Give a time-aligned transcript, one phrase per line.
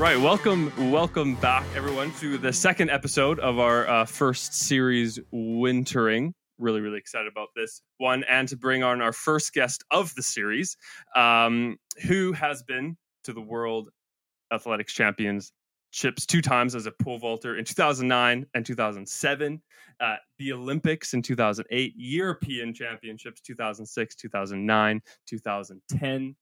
[0.00, 6.32] Right, welcome, welcome back, everyone, to the second episode of our uh, first series, Wintering.
[6.56, 10.22] Really, really excited about this one, and to bring on our first guest of the
[10.22, 10.78] series,
[11.14, 11.76] um,
[12.08, 13.90] who has been to the World
[14.50, 15.52] Athletics Championships
[16.26, 19.60] two times as a pole vaulter in 2009 and 2007,
[20.00, 26.36] uh, the Olympics in 2008, European Championships 2006, 2009, 2010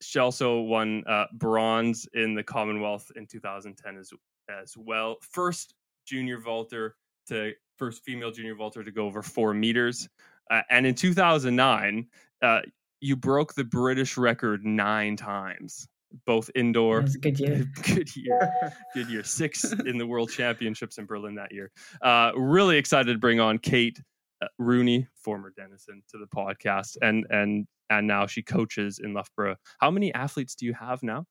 [0.00, 4.10] she also won uh, bronze in the Commonwealth in 2010 as
[4.48, 5.16] as well.
[5.20, 5.74] First
[6.06, 6.96] junior vaulter
[7.28, 10.08] to first female junior vaulter to go over four meters,
[10.50, 12.06] uh, and in 2009,
[12.42, 12.60] uh,
[13.00, 15.88] you broke the British record nine times,
[16.24, 16.96] both indoor.
[16.96, 17.66] That was a good year.
[17.94, 18.52] good year,
[18.94, 19.24] good year.
[19.24, 21.70] Six in the World Championships in Berlin that year.
[22.02, 24.00] Uh, really excited to bring on Kate
[24.42, 29.56] Uh, Rooney, former Dennison, to the podcast, and and and now she coaches in Loughborough.
[29.80, 31.26] How many athletes do you have now?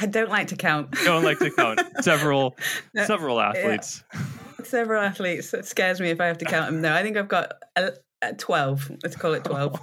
[0.00, 0.92] I don't like to count.
[1.04, 1.80] Don't like to count.
[2.00, 2.56] several,
[2.94, 4.04] No, several athletes.
[4.64, 5.52] Several athletes.
[5.52, 6.80] It scares me if I have to count them.
[6.80, 7.52] No, I think I've got
[8.22, 8.90] uh, twelve.
[9.02, 9.78] Let's call it twelve.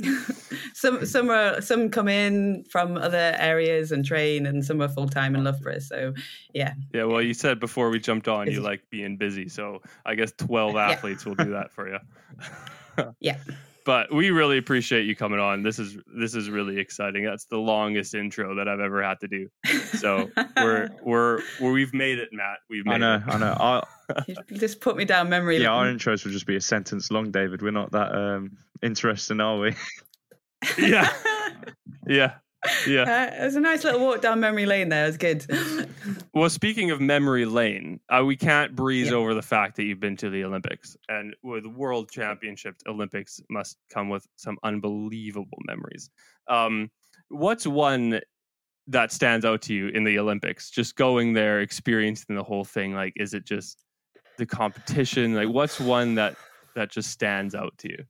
[0.74, 5.08] some some are some come in from other areas and train, and some are full
[5.08, 5.78] time in Loughborough.
[5.78, 6.14] So
[6.54, 10.14] yeah, Yeah, well, you said before we jumped on, you like being busy, so I
[10.14, 10.90] guess twelve Yeah.
[10.90, 11.98] athletes will do that for you.
[13.20, 13.38] yeah.
[13.84, 15.62] But we really appreciate you coming on.
[15.62, 17.24] This is this is really exciting.
[17.24, 19.48] That's the longest intro that I've ever had to do.
[19.98, 22.58] So we're we're, we're we've made it, Matt.
[22.70, 23.22] We've made I know, it.
[23.26, 23.52] I know.
[23.60, 23.86] Our,
[24.28, 25.96] You just put me down memory yeah, our lane.
[25.98, 27.62] intros will just be a sentence long, David.
[27.62, 29.74] We're not that um, interesting, are we?
[30.78, 31.10] Yeah,
[32.06, 32.34] yeah,
[32.86, 33.02] yeah.
[33.02, 35.04] Uh, it was a nice little walk down memory lane there.
[35.04, 35.46] It was good.
[36.34, 39.16] Well, speaking of memory lane, uh, we can't breeze Yeah.
[39.16, 43.76] over the fact that you've been to the Olympics, and with World Championships, Olympics must
[43.92, 46.08] come with some unbelievable memories.
[46.48, 46.90] Um,
[47.28, 48.20] what's one
[48.86, 50.70] that stands out to you in the Olympics?
[50.70, 52.94] Just going there, experiencing the whole thing.
[52.94, 53.84] Like, is it just
[54.38, 55.34] the competition?
[55.34, 56.36] Like, what's one that
[56.74, 58.04] that just stands out to you?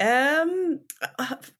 [0.00, 0.80] Um,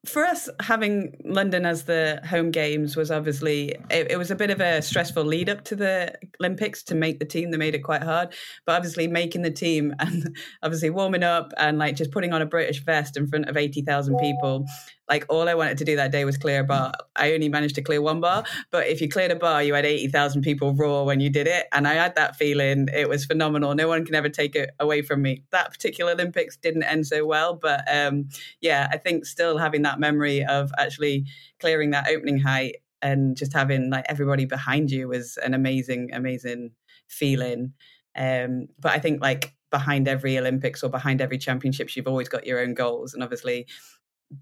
[0.07, 4.51] for us, having London as the home games was obviously it, it was a bit
[4.51, 7.51] of a stressful lead up to the Olympics to make the team.
[7.51, 8.35] They made it quite hard,
[8.65, 12.47] but obviously making the team and obviously warming up and like just putting on a
[12.47, 14.65] British vest in front of eighty thousand people.
[15.11, 16.93] Like all I wanted to do that day was clear a bar.
[17.17, 19.85] I only managed to clear one bar, but if you cleared a bar, you had
[19.85, 22.89] eighty thousand people roar when you did it, and I had that feeling.
[22.95, 23.75] It was phenomenal.
[23.75, 25.43] No one can ever take it away from me.
[25.51, 28.29] That particular Olympics didn't end so well, but um,
[28.61, 31.27] yeah, I think still having that memory of actually
[31.59, 36.71] clearing that opening height and just having like everybody behind you was an amazing, amazing
[37.09, 37.73] feeling.
[38.17, 42.47] Um, but I think like behind every Olympics or behind every championships, you've always got
[42.47, 43.67] your own goals, and obviously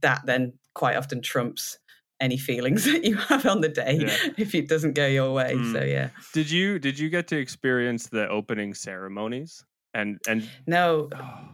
[0.03, 1.79] that then quite often trumps
[2.21, 4.17] any feelings that you have on the day Yeah.
[4.37, 5.53] if it doesn't go your way.
[5.53, 5.91] So Mm.
[5.91, 9.65] yeah, Did you did you get to experience the opening ceremonies?
[9.95, 11.49] And and no, oh,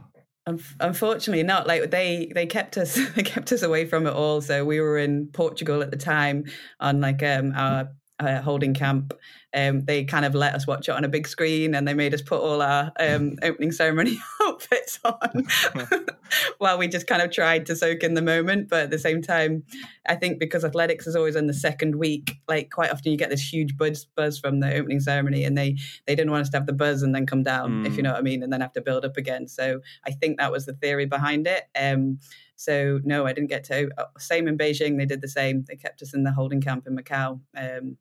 [0.49, 4.41] Unf- Unfortunately, not like they they kept us they kept us away from it all.
[4.43, 6.45] So we were in Portugal at the time
[6.81, 7.89] on like um our
[8.21, 9.12] uh, holding camp.
[9.54, 12.12] Um, they kind of let us watch it on a big screen, and they made
[12.12, 15.47] us put all our um, opening ceremony outfits on
[16.59, 18.69] while we just kind of tried to soak in the moment.
[18.69, 19.62] But at the same time,
[20.09, 23.31] I think because athletics is always in the second week, like quite often you get
[23.31, 25.76] this huge buzz buzz from the opening ceremony, and they
[26.06, 28.04] they didn't want us to have the buzz and then come down, if you Mm.
[28.04, 29.47] know what I mean, and then have to build up again.
[29.47, 31.65] So I think that was the theory behind it.
[31.81, 32.19] Um,
[32.56, 33.88] so no, I didn't get to.
[33.98, 35.65] uh, Same in Beijing, they did the same.
[35.69, 37.41] They kept us in the holding camp in Macau.
[37.56, 37.97] Um,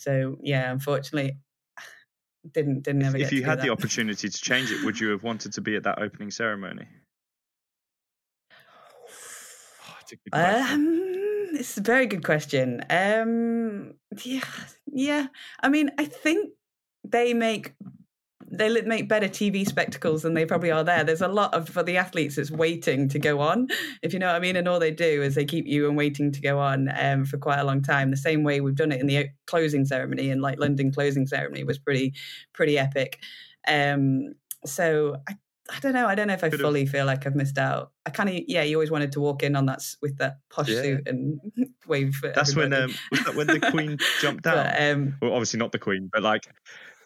[0.00, 1.36] so yeah, unfortunately,
[2.52, 3.18] didn't didn't ever.
[3.18, 3.72] if get you had the that.
[3.72, 6.86] opportunity to change it, would you have wanted to be at that opening ceremony?
[8.50, 10.72] oh, it's a.
[10.72, 11.06] Um,
[11.52, 12.82] it's a very good question.
[12.88, 13.92] Um,
[14.24, 14.40] yeah,
[14.90, 15.26] yeah.
[15.62, 16.52] I mean, I think
[17.04, 17.74] they make
[18.50, 21.04] they make better TV spectacles than they probably are there.
[21.04, 23.68] There's a lot of for the athletes that's waiting to go on,
[24.02, 24.56] if you know what I mean.
[24.56, 27.38] And all they do is they keep you and waiting to go on um, for
[27.38, 28.10] quite a long time.
[28.10, 31.64] The same way we've done it in the closing ceremony, and like London closing ceremony
[31.64, 32.14] was pretty
[32.52, 33.20] pretty epic.
[33.68, 34.34] Um,
[34.66, 35.36] so I,
[35.72, 36.06] I don't know.
[36.06, 37.92] I don't know if I fully feel like I've missed out.
[38.04, 38.62] I kind of yeah.
[38.62, 40.82] You always wanted to walk in on that with that posh Yeah.
[40.82, 41.40] suit and
[41.86, 42.14] wave.
[42.14, 44.56] For That's when um, was that when the Queen jumped out?
[44.56, 46.48] But, um, well, obviously not the Queen, but like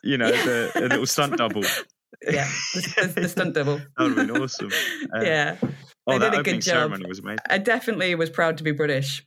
[0.05, 0.45] you know Yeah.
[0.45, 1.62] the, the little stunt double.
[2.31, 3.79] yeah, the, the, the stunt double.
[3.97, 4.71] That would have been awesome.
[5.12, 5.56] Um, yeah,
[6.06, 6.73] Oh, They that did a opening good job.
[6.75, 7.39] ceremony was amazing.
[7.51, 9.25] I definitely was proud to be British.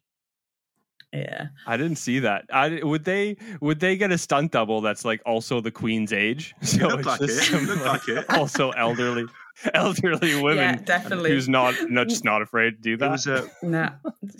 [1.14, 1.48] Yeah.
[1.66, 2.46] I didn't see that.
[2.52, 6.54] I would they would they get a stunt double that's like also the queen's age?
[6.62, 7.30] So looked like it.
[7.30, 8.26] some, Looked like it.
[8.30, 9.26] also elderly
[9.74, 10.58] elderly women.
[10.58, 11.32] Yeah, definitely.
[11.32, 13.12] Who's not, not just not afraid to do It that.
[13.12, 13.90] was uh, Nah,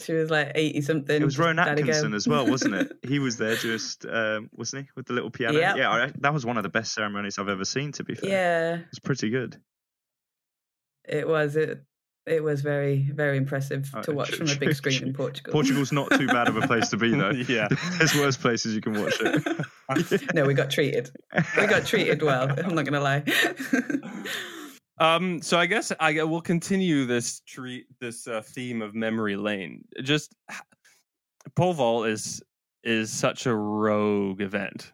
[0.04, 1.22] she was like eighty something.
[1.22, 1.72] it was Rowan Gotta.
[1.72, 2.92] Atkinson as well, wasn't it?
[3.08, 5.58] He was there just um, wasn't he with the little piano?
[5.58, 5.78] Yep.
[5.78, 7.92] Yeah, I, that was one of the best ceremonies I've ever seen.
[7.94, 9.58] To be fair, Yeah, it was pretty good.
[11.08, 11.56] it was.
[11.56, 11.84] It
[12.26, 15.08] it was very very impressive Oh, to watch true, from a big screen true.
[15.08, 15.54] in Portugal.
[15.54, 17.30] Portugal's not too bad of a place to be though.
[17.32, 17.70] yeah.
[17.98, 20.36] There's worse places you can watch it.
[20.36, 21.10] no, we got treated.
[21.58, 22.52] We got treated well.
[22.60, 23.24] I'm not gonna lie.
[25.00, 29.84] Um, so I guess I will continue this treat this uh, theme of memory lane.
[30.02, 30.36] Just
[31.56, 32.42] pole vault is
[32.84, 34.94] is such a rogue event,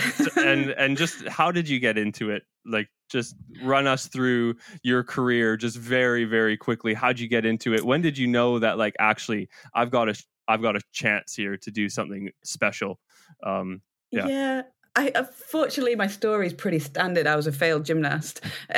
[0.00, 2.42] So- and and just how did you get into it?
[2.66, 6.92] Like, just run us through your career, just very very quickly.
[6.94, 7.84] How'd you get into it?
[7.84, 10.14] When did you know that like actually I've got a
[10.48, 12.98] I've got a chance here to do something special?
[13.42, 13.80] Um,
[14.12, 14.26] Yeah.
[14.28, 14.62] Yeah.
[14.96, 17.26] I unfortunately my story is pretty standard.
[17.26, 18.40] I was a failed gymnast,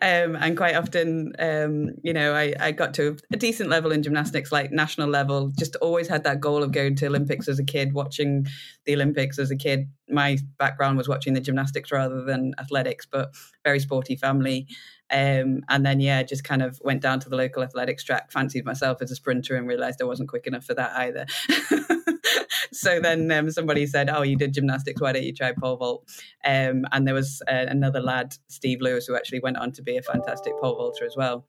[0.00, 4.04] um, and quite often, um, you know, I, I got to a decent level in
[4.04, 5.50] gymnastics, like national level.
[5.58, 8.46] Just always had that goal of going to Olympics as a kid, watching
[8.86, 9.88] the Olympics as a kid.
[10.08, 13.34] My background was watching the gymnastics rather than athletics, but
[13.64, 14.68] very sporty family.
[15.10, 18.64] Um, and then, yeah, just kind of went down to the local athletics track, fancied
[18.64, 21.26] myself as a sprinter, and realized I wasn't quick enough for that either.
[22.72, 25.00] so then um, somebody said, "Oh, you did gymnastics.
[25.00, 26.08] Why don't you try pole vault?"
[26.44, 29.96] Um, and there was uh, another lad, Steve Lewis, who actually went on to be
[29.96, 31.46] a fantastic pole vaulter as well.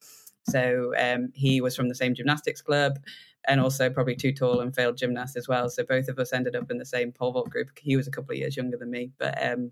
[0.50, 3.00] So um, he was from the same gymnastics club.
[3.48, 5.69] And also probably too tall and failed gymnast as well.
[5.69, 7.69] So both of us ended up in the same pole vault group.
[7.80, 9.72] He was a couple of years younger than me, but um,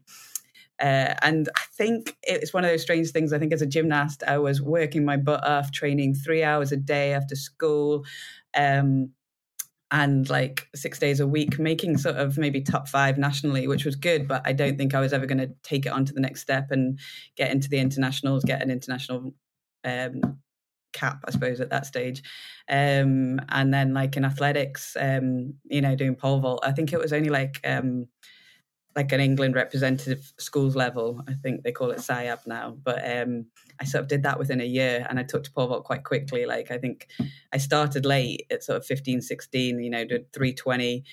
[0.80, 3.34] uh, and I think it's one of those strange things.
[3.34, 6.78] I think as a gymnast, I was working my butt off, training three hours a
[6.78, 8.06] day after school,
[8.56, 9.12] um,
[9.92, 13.96] and like six days a week, making sort of maybe top five nationally, which was
[13.96, 14.28] good.
[14.28, 16.42] But I don't think I was ever going to take it on to the next
[16.42, 17.00] step and
[17.36, 19.34] get into the internationals, get an international
[19.86, 20.40] um,
[20.94, 22.22] cap, I suppose, at that stage.
[22.70, 27.00] Um, and then like in athletics, um, you know, doing pole vault, I think it
[27.00, 27.62] was only like.
[27.64, 28.08] Um,
[28.98, 31.24] like an England representative schools level.
[31.30, 32.76] I think they call it SIAB now.
[32.84, 33.46] But um,
[33.80, 36.04] I sort of did that within a year and I took to pole vault quite
[36.04, 36.48] quickly.
[36.48, 37.08] Like I think
[37.54, 41.04] I started late at sort of 15, 16, you know, did 320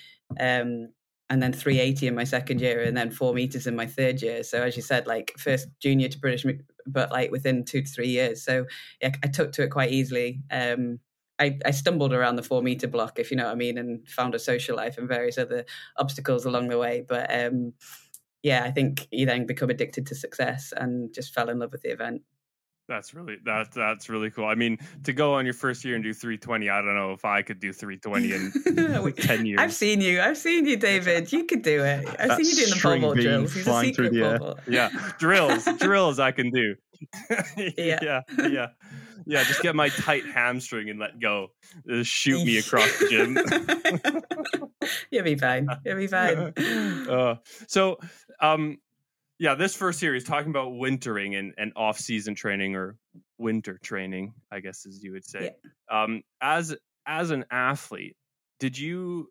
[0.41, 0.89] um,
[1.29, 4.43] and then 380 in my second year and then four meters in my third year.
[4.45, 6.47] So as you said, like first junior to British,
[6.87, 8.43] but like within two to three years.
[8.43, 8.65] So
[9.03, 10.41] yeah, I took to it quite easily.
[10.51, 11.01] Um,
[11.39, 14.09] I, I, stumbled around the four meter block, if you know what I mean, and
[14.09, 15.65] found a social life and various other
[15.97, 17.05] obstacles along the way.
[17.07, 17.73] But um,
[18.43, 21.83] yeah, I think you then become addicted to success and just fell in love with
[21.83, 22.23] the event.
[22.87, 24.45] That's really that that's really cool.
[24.45, 27.25] I mean, to go on your first year and do 320, I don't know if
[27.25, 29.59] I could do 320 in 10 years.
[29.59, 30.21] I've seen you.
[30.21, 31.33] I've seen you, David.
[31.33, 32.07] You could do it.
[32.07, 33.55] I've That seen you doing the pole string vault beam drills.
[33.55, 36.75] He's a secret pole yeah, drills, drills I can do.
[37.57, 37.99] Yeah.
[38.03, 38.67] yeah, yeah,
[39.27, 39.45] yeah.
[39.45, 41.49] Just get my tight hamstring and let go.
[41.89, 44.91] Just shoot me across the gym.
[45.11, 45.69] You'll be fine.
[45.85, 46.53] You'll be fine.
[47.09, 47.37] uh,
[47.69, 47.99] so,
[48.41, 48.79] um,
[49.39, 52.97] yeah, this first series talking about wintering and, and off season training or
[53.39, 55.55] winter training, I guess as you would say.
[55.91, 56.75] Um, as
[57.07, 58.17] as an athlete,
[58.61, 59.31] did you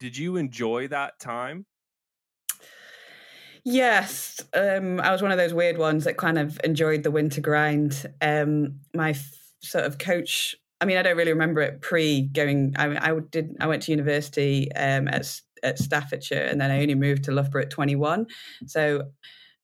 [0.00, 1.66] did you enjoy that time?
[3.70, 7.42] Yes, um, I was one of those weird ones that kind of enjoyed the winter
[7.42, 8.10] grind.
[8.22, 10.56] Um, my f- sort of coach.
[10.80, 12.74] I mean, I don't really remember it pre going.
[12.78, 13.54] I, mean, I did.
[13.60, 17.64] I went to university um, at at Staffordshire, and then I only moved to Loughborough
[17.64, 18.28] at twenty one.
[18.64, 19.02] So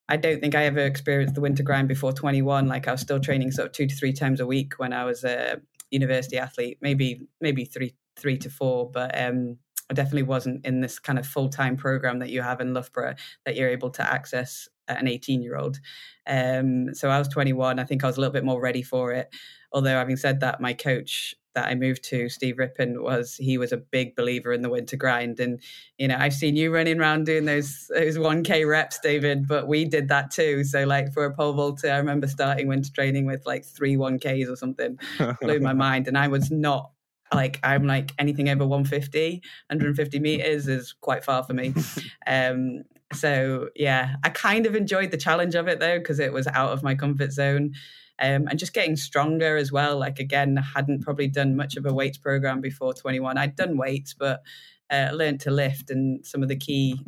[0.06, 2.68] I don't think I ever experienced the winter grind before twenty one.
[2.68, 5.06] Like I was still training sort of two to three times a week when I
[5.06, 6.76] was a university athlete.
[6.82, 9.56] Maybe maybe three three to four, but um,
[9.90, 13.14] I definitely wasn't in this kind of full time program that you have in Loughborough
[13.44, 15.80] that you're able to access at an 18 year old.
[16.26, 17.78] Um, so I was 21.
[17.78, 19.34] I think I was a little bit more ready for it.
[19.72, 23.72] Although, having said that, my coach that I moved to, Steve Rippon, was he was
[23.72, 25.38] a big believer in the winter grind.
[25.40, 25.60] And
[25.98, 29.84] you know, I've seen you running around doing those those 1k reps, David, but we
[29.84, 30.64] did that too.
[30.64, 34.50] So, like for a pole vaulter, I remember starting winter training with like three 1ks
[34.50, 34.98] or something,
[35.40, 36.08] blew my mind.
[36.08, 36.90] And I was not
[37.32, 41.74] like I'm like anything over 150, 150 meters is quite far for me.
[42.26, 46.46] um, so yeah, I kind of enjoyed the challenge of it though because it was
[46.48, 47.72] out of my comfort zone.
[48.20, 49.98] Um, and just getting stronger as well.
[49.98, 53.36] Like again, I hadn't probably done much of a weights program before 21.
[53.36, 54.42] I'd done weights, but
[54.88, 57.00] uh, learned to lift and some of the key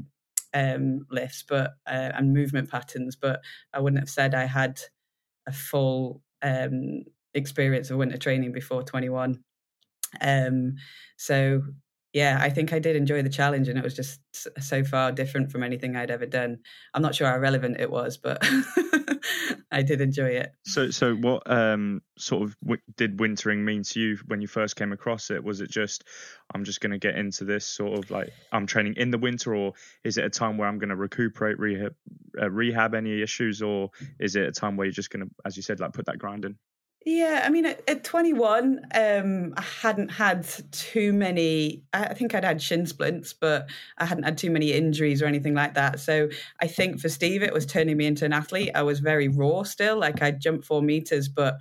[0.52, 3.14] um, lifts, but uh, and movement patterns.
[3.14, 3.40] But
[3.72, 4.80] I wouldn't have said I had
[5.46, 7.04] a full um,
[7.34, 9.38] experience of winter training before 21.
[10.20, 10.74] Um,
[11.16, 11.62] so
[12.16, 14.20] yeah, I think I did enjoy the challenge, and it was just
[14.58, 16.60] so far different from anything I'd ever done.
[16.94, 18.38] I'm not sure how relevant it was, but
[19.70, 20.52] I did enjoy it.
[20.64, 24.76] So, so what um, sort of w- did wintering mean to you when you first
[24.76, 25.44] came across it?
[25.44, 26.04] Was it just
[26.54, 29.54] I'm just going to get into this sort of like I'm training in the winter,
[29.54, 31.94] or is it a time where I'm going to recuperate, rehab,
[32.40, 35.58] uh, rehab any issues, or is it a time where you're just going to, as
[35.58, 36.56] you said, like put that grind in?
[37.08, 41.84] Yeah, I mean, at, at 21, um, I hadn't had too many.
[41.92, 45.54] I think I'd had shin splints, but I hadn't had too many injuries or anything
[45.54, 46.00] like that.
[46.00, 46.28] So
[46.60, 48.72] I think for Steve, it was turning me into an athlete.
[48.74, 50.00] I was very raw still.
[50.00, 51.58] Like I jumped four meters, but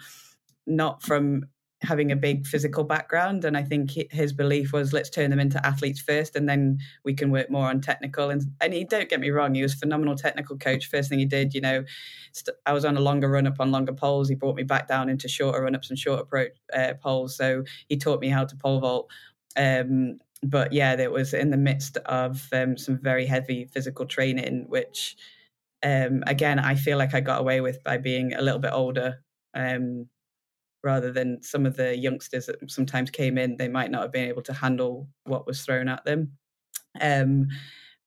[0.66, 1.46] not from
[1.86, 5.66] having a big physical background and i think his belief was let's turn them into
[5.66, 8.30] athletes first and then we can work more on technical.
[8.30, 10.90] And and he don't get me wrong he was a phenomenal technical coach.
[10.90, 11.84] First thing he did you know
[12.32, 14.30] st- i was on a longer run up on longer poles.
[14.30, 17.36] He brought me back down into shorter run ups and shorter pro, uh, poles.
[17.36, 19.10] So he taught me how to pole vault.
[19.58, 24.66] Um, but yeah it was in the midst of um, some very heavy physical training
[24.68, 25.16] which
[25.82, 29.24] um, again i feel like i got away with by being a little bit older.
[29.54, 30.08] Um,
[30.86, 34.30] rather than some of the youngsters that sometimes came in, they might not have been
[34.30, 36.38] able to handle what was thrown at them.
[37.02, 37.50] Um,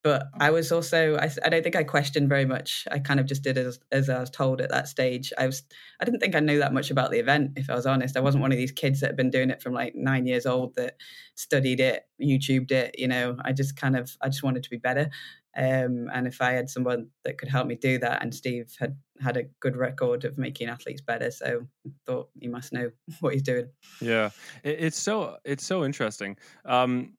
[0.09, 2.89] but I was also I, I, don't think I questioned very much.
[2.91, 5.35] I kind of just did as as I was told at that stage.
[5.37, 5.63] I was
[6.01, 7.53] I didn't think I knew that much about the event.
[7.57, 9.61] If I was honest, I wasn't one of these kids that had been doing it
[9.61, 10.97] from like nine years old that
[11.35, 12.99] studied it, YouTubed it.
[12.99, 15.11] You know, I just kind of I just wanted to be better.
[15.55, 18.97] Um, and if I had someone that could help me do that, and Steve had
[19.21, 23.35] had a good record of making athletes better, so I thought he must know what
[23.35, 23.69] he's doing.
[24.01, 24.31] Yeah,
[24.65, 27.13] it's so it's so interesting um,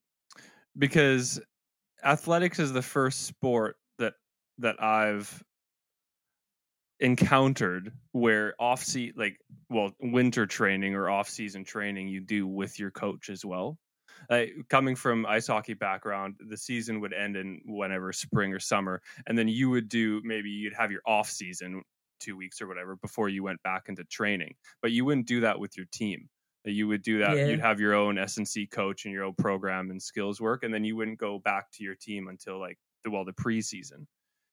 [0.76, 1.40] because
[2.04, 4.14] athletics is the first sport that
[4.58, 5.44] that I've
[7.00, 9.40] encountered where off season like
[9.70, 13.78] well winter training or off season training you do with your coach as well
[14.30, 19.02] like coming from ice hockey background, the season would end in whenever spring or summer,
[19.28, 21.84] and then you would do maybe you'd have your off season
[22.20, 24.56] two weeks or whatever before you went back into training.
[24.82, 26.30] But you wouldn't do that with your team.
[26.66, 27.38] You would do that.
[27.38, 27.48] Yeah.
[27.48, 30.64] You'd have your own S and C coach and your own program and skills work,
[30.64, 34.06] and then you wouldn't go back to your team until like the well the preseason.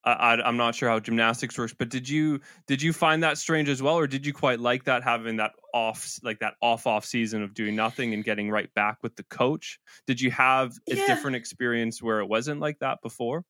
[0.06, 3.68] I, am not sure how gymnastics works, but did you did you find that strange
[3.68, 7.04] as well, or did you quite like that having that off like that off off
[7.04, 9.80] season of doing nothing and getting right back with the coach?
[10.06, 11.06] Did you have a yeah.
[11.06, 13.44] different experience where it wasn't like that before?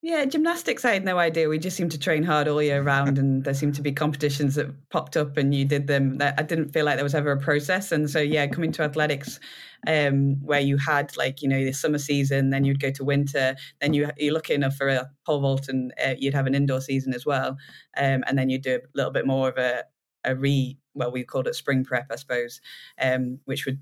[0.00, 1.48] Yeah, gymnastics, I had no idea.
[1.48, 4.54] We just seemed to train hard all year round, and there seemed to be competitions
[4.54, 6.18] that popped up, and you did them.
[6.20, 9.40] I didn't feel like there was ever a process, and so yeah, coming to athletics,
[9.88, 13.56] um, where you had like you know the summer season, then you'd go to winter,
[13.80, 17.12] then you you're enough for a pole vault, and uh, you'd have an indoor season
[17.12, 17.56] as well,
[17.96, 19.82] um, and then you'd do a little bit more of a
[20.24, 22.60] a re well we called it spring prep, I suppose,
[23.02, 23.80] um, which would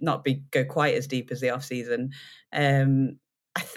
[0.00, 2.12] not be go quite as deep as the off season.
[2.54, 3.18] Um,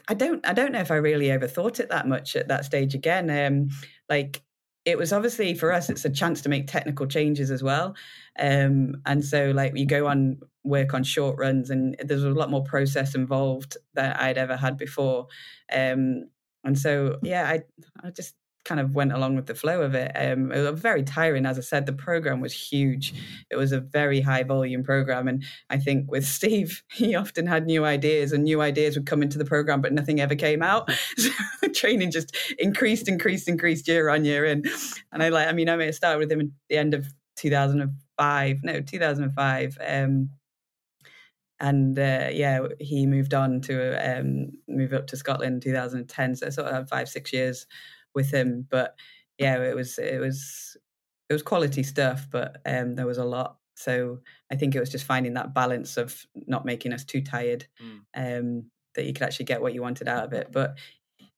[0.07, 2.93] I, don't I don't know if I really overthought it that much at that stage
[2.95, 3.29] again.
[3.29, 3.69] Um,
[4.09, 4.43] like
[4.85, 7.95] it was obviously for us, it's a chance to make technical changes as well.
[8.39, 12.49] Um, and so like you go on work on short runs and there's a lot
[12.49, 15.27] more process involved than I'd ever had before.
[15.71, 16.25] Um,
[16.63, 17.61] and so yeah, I
[18.03, 20.11] I just kind of went along with the flow of it.
[20.15, 21.85] Um, it was very tiring, as I said.
[21.85, 23.13] The program was huge.
[23.49, 27.65] It was a very high volume program, and I think with Steve, he often had
[27.65, 30.89] new ideas, and new ideas would come into the program, but nothing ever came out.
[31.61, 34.63] So training just increased, increased, increased year on year in.
[35.11, 37.07] And I like, I mean, I may have started with him at the end of
[37.37, 39.77] 2005, no, 2005.
[39.85, 40.29] Um,
[41.59, 46.35] and uh, yeah, he moved on to um, move up to Scotland in 2010.
[46.35, 47.67] So I sort of had five, six years
[48.13, 48.67] with him.
[48.69, 48.95] But
[49.37, 50.77] yeah, it was it was
[51.29, 53.57] it was quality stuff, but um, there was a lot.
[53.75, 54.19] So
[54.51, 57.99] I think it was just finding that balance of not making us too tired, mm.
[58.15, 60.49] um, that you could actually get what you wanted out of it.
[60.51, 60.77] But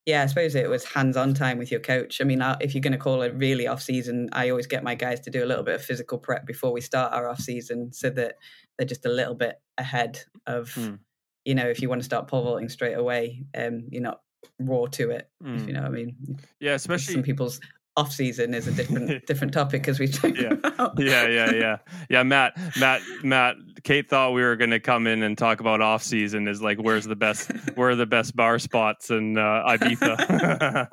[0.06, 2.20] yeah, I suppose it was hands-on time with your coach.
[2.20, 5.22] I mean, if you're going to call it really off-season, I always get my guys
[5.22, 8.36] to do a little bit of physical prep before we start our off-season, so that
[8.78, 11.00] they're just a little bit ahead of, mm.
[11.46, 14.20] you know, if you want to start pole vaulting straight away, um, you're not
[14.60, 15.30] raw to it.
[15.44, 15.56] Mm.
[15.56, 15.74] If you mm.
[15.74, 16.40] know what I mean.
[16.60, 17.60] Yeah, especially some people's
[17.96, 20.54] off season is a different different topic as we talked yeah.
[20.54, 21.00] about.
[21.00, 21.78] yeah, yeah, yeah,
[22.10, 22.24] yeah.
[22.24, 23.56] Matt, Matt, Matt.
[23.84, 26.48] Kate thought we were going to come in and talk about off season.
[26.48, 30.88] Is like where's the best where are the best bar spots in uh, Ibiza.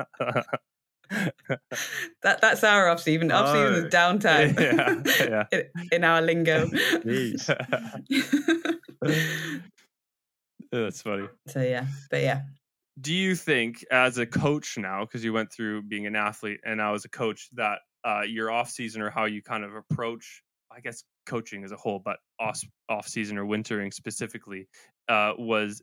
[2.22, 3.32] that that's our off season.
[3.32, 4.58] Off season oh, is downtime.
[5.20, 5.64] Yeah, yeah.
[5.76, 6.68] in, in, our lingo.
[10.72, 11.28] that's funny.
[11.48, 12.42] So yeah, but yeah,
[13.00, 16.78] do you think as a coach now because you went through being an athlete and
[16.78, 20.42] now as a coach that uh, your off season or how you kind of approach
[20.72, 24.68] i guess coaching as a whole, but off off season or wintering specifically,
[25.08, 25.82] uh, was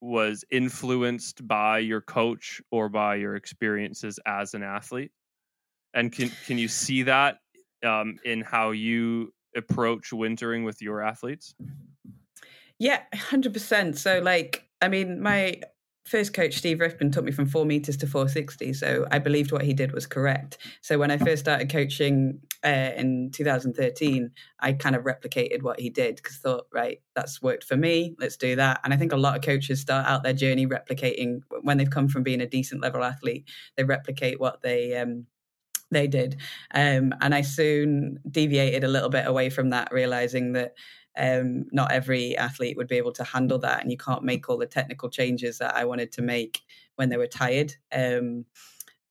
[0.00, 5.12] was influenced by your coach or by your experiences as an athlete?
[5.94, 7.38] And can can you see that
[7.84, 11.54] um, in how you approach wintering with your athletes?
[12.78, 13.98] Yeah, hundred percent.
[13.98, 15.60] So, like, I mean, my
[16.04, 19.62] first coach Steve Rippon took me from four meters to 460 so i believed what
[19.62, 20.58] he did was correct.
[20.80, 24.30] So when i first started coaching uh, in 2013
[24.60, 28.36] i kind of replicated what he did because thought right that's worked for me let's
[28.36, 28.80] do that.
[28.84, 32.08] And i think a lot of coaches start out their journey replicating when they've come
[32.08, 35.26] from being a decent level athlete they replicate what they um,
[35.92, 36.40] they did.
[36.72, 40.74] Um, and i soon deviated a little bit away from that realizing that
[41.18, 44.58] um, not every athlete would be able to handle that, and you can't make all
[44.58, 46.60] the technical changes that I wanted to make
[46.96, 47.74] when they were tired.
[47.92, 48.44] Um,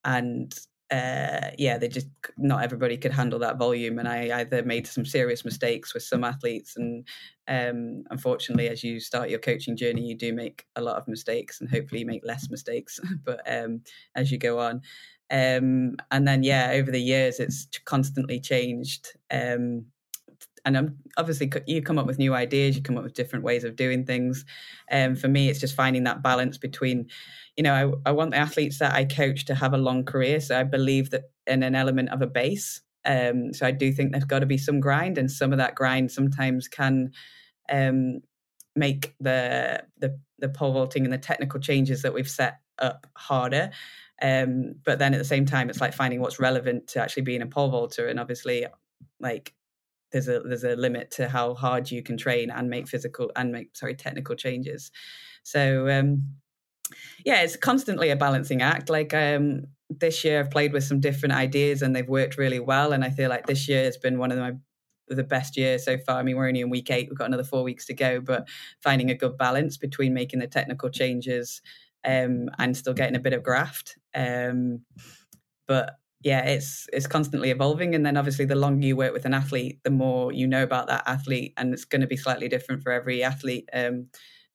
[0.04, 0.54] and
[0.92, 5.06] uh, yeah, they just not everybody could handle that volume, and I either made some
[5.06, 7.08] serious mistakes with some athletes, and
[7.48, 11.62] um, unfortunately, as you start your coaching journey, you do make a lot of mistakes,
[11.62, 13.00] and hopefully, you make less mistakes.
[13.24, 13.82] but um,
[14.16, 14.82] as you go on,
[15.30, 19.14] um, and then yeah, over the years, it's constantly changed.
[19.30, 19.86] Um,
[20.66, 23.64] and I'm obviously you come up with new ideas, you come up with different ways
[23.64, 24.46] of doing things.
[24.90, 27.08] And um, for me, it's just finding that balance between,
[27.56, 30.40] you know, I, I, want the athletes that I coach to have a long career.
[30.40, 32.82] So I believe that in an element of a base.
[33.06, 35.76] Um, so I do think there's got to be some grind, and some of that
[35.76, 37.12] grind sometimes can
[37.70, 38.20] um,
[38.76, 43.72] make the, the the pole vaulting and the technical changes that we've set up harder.
[44.22, 47.42] Um, but then at the same time, it's like finding what's relevant to actually being
[47.42, 48.66] a pole vaulter, and obviously,
[49.20, 49.54] like
[50.12, 53.52] there's a there's a limit to how hard you can train and make physical and
[53.52, 54.92] make sorry technical changes
[55.44, 56.24] so um
[57.26, 61.34] yeah it's constantly a balancing act like um this year i've played with some different
[61.34, 64.32] ideas and they've worked really well and i feel like this year has been one
[64.32, 64.54] of my
[65.16, 66.20] the best year so far.
[66.20, 68.22] I mean, we're only in week eight; we've got another four weeks to go.
[68.22, 68.48] But
[68.82, 71.62] finding a good balance between making the technical changes
[72.06, 73.98] um, and still getting a bit of graft.
[74.16, 74.82] Um,
[75.68, 79.34] but yeah, it's it's constantly evolving, and then obviously the longer you work with an
[79.34, 82.84] athlete, the more you know about that athlete, and it's going to be slightly different
[82.84, 83.70] for every athlete.
[83.74, 84.08] Um,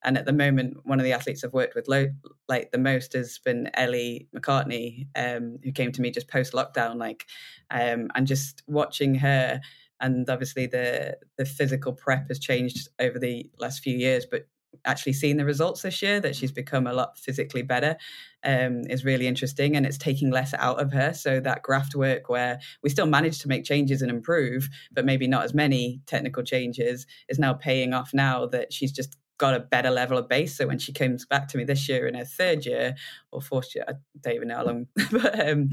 [0.03, 2.12] and at the moment, one of the athletes I've worked with lo-
[2.48, 6.96] like the most has been Ellie McCartney, um, who came to me just post lockdown,
[6.96, 7.24] like,
[7.70, 9.61] um, and just watching her.
[10.00, 14.46] And obviously, the the physical prep has changed over the last few years, but
[14.84, 17.96] actually seen the results this year that she's become a lot physically better
[18.44, 21.12] um, is really interesting and it's taking less out of her.
[21.12, 25.26] So that graft work where we still manage to make changes and improve but maybe
[25.26, 29.60] not as many technical changes is now paying off now that she's just got a
[29.60, 30.56] better level of base.
[30.56, 32.94] So when she comes back to me this year in her third year
[33.32, 35.70] or fourth year i don't even know how long but um,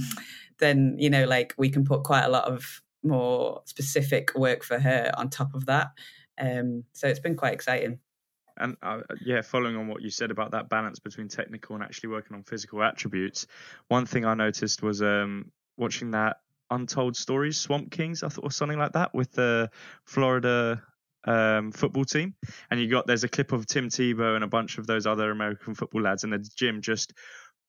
[0.57, 4.79] then you know like we can put quite a lot of more specific work for
[4.79, 5.89] her on top of that.
[6.39, 7.99] Um, so it's been quite exciting
[8.61, 12.09] and uh, yeah, following on what you said about that balance between technical and actually
[12.09, 13.47] working on physical attributes,
[13.87, 16.37] one thing I noticed was um, watching that
[16.69, 19.69] Untold Stories Swamp Kings, I thought, or something like that, with the
[20.05, 20.81] Florida
[21.25, 22.35] um, football team.
[22.69, 25.31] And you got there's a clip of Tim Tebow and a bunch of those other
[25.31, 27.13] American football lads in the gym just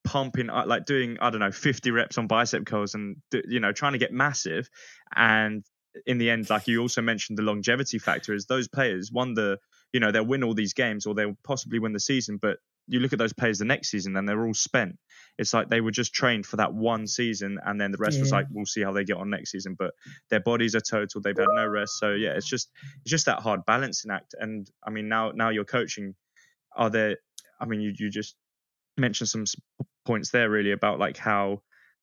[0.05, 3.73] pumping uh, like doing I don't know 50 reps on bicep curls and you know
[3.73, 4.69] trying to get massive
[5.15, 5.65] and
[6.07, 9.59] in the end like you also mentioned the longevity factor is those players won the
[9.93, 13.01] you know they'll win all these games or they'll possibly win the season but you
[13.01, 14.99] look at those players the next season and they're all spent.
[15.39, 18.23] It's like they were just trained for that one season and then the rest yeah.
[18.23, 19.77] was like we'll see how they get on next season.
[19.79, 19.93] But
[20.31, 21.99] their bodies are total they've had no rest.
[21.99, 22.71] So yeah it's just
[23.03, 24.35] it's just that hard balancing act.
[24.39, 26.15] And i mean now now you're coaching
[26.77, 27.17] are there
[27.61, 28.35] i mean you, you just
[28.97, 29.45] mentioned some
[30.07, 31.61] points there really about like how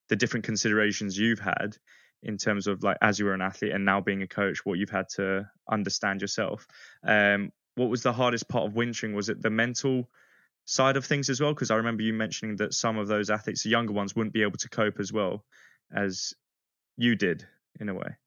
[0.10, 1.76] the different considerations you've had
[2.24, 4.78] in terms of like as you were an athlete and now being a coach what
[4.78, 6.66] you've had to understand yourself.
[7.06, 9.16] Um what was the hardest part of wintering?
[9.16, 10.10] Was it the mental
[10.66, 11.54] side of things as well?
[11.54, 14.42] Because I remember you mentioning that some of those athletes, the younger ones, wouldn't be
[14.42, 15.46] able to cope as well
[15.96, 16.34] as
[16.98, 17.48] you did
[17.80, 18.18] in a way.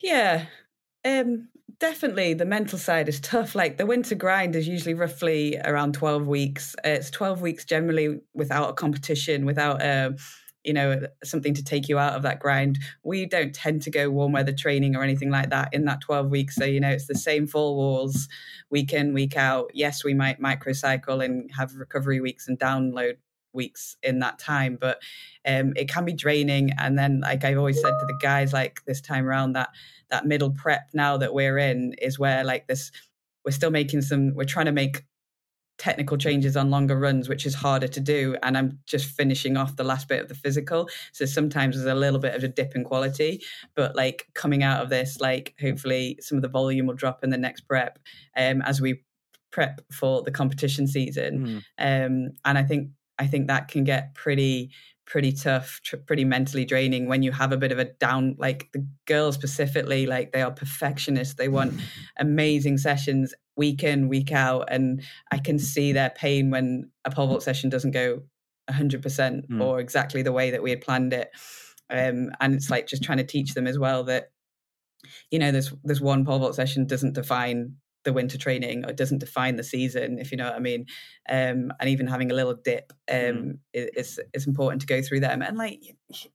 [0.00, 0.46] Yeah,
[1.04, 3.54] um, definitely the mental side is tough.
[3.54, 6.74] Like the winter grind is usually roughly around 12 weeks.
[6.82, 10.16] It's 12 weeks generally without a competition, without a um,
[10.68, 12.78] you know something to take you out of that grind.
[13.02, 16.30] We don't tend to go warm weather training or anything like that in that 12
[16.30, 16.54] weeks.
[16.54, 18.28] So you know it's the same four walls
[18.70, 19.70] week in week out.
[19.72, 23.16] Yes we might microcycle and have recovery weeks and download
[23.54, 25.00] weeks in that time but
[25.46, 26.70] um, it can be draining.
[26.78, 29.70] And then like i've always said to the guys like this time around that
[30.10, 32.92] that middle prep now that we're in is where like this
[33.44, 35.04] we're still making some we're trying to make
[35.78, 38.36] technical changes on longer runs, which is harder to do.
[38.42, 40.88] And I'm just finishing off the last bit of the physical.
[41.12, 43.42] So sometimes there's a little bit of a dip in quality.
[43.74, 47.30] But like coming out of this, like hopefully some of the volume will drop in
[47.30, 47.98] the next prep
[48.36, 49.02] um, as we
[49.50, 51.62] prep for the competition season.
[51.78, 52.06] Mm.
[52.06, 54.70] Um, and I think I think that can get pretty
[55.08, 58.36] pretty tough, tr- pretty mentally draining when you have a bit of a down.
[58.38, 61.34] Like the girls specifically, like they are perfectionists.
[61.34, 61.74] They want
[62.18, 67.26] amazing sessions week in, week out, and I can see their pain when a pole
[67.26, 68.22] vault session doesn't go
[68.70, 69.62] 100% mm.
[69.62, 71.30] or exactly the way that we had planned it.
[71.90, 74.30] Um, and it's like just trying to teach them as well that
[75.30, 77.76] you know there's there's one pole vault session doesn't define
[78.08, 80.86] the winter training or it doesn't define the season if you know what i mean.
[81.28, 83.58] Um, and even having a little dip um, mm.
[83.74, 85.42] is is important to go through them.
[85.42, 85.82] And like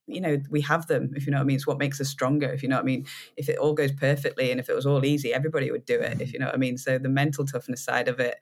[0.06, 1.56] you know we have them if you know what i mean.
[1.56, 3.08] It's what makes us stronger if you know what i mean.
[3.38, 6.22] If it all goes perfectly and if it was all easy everybody would do it
[6.22, 6.78] if you know what i mean.
[6.78, 8.36] So the mental toughness side of it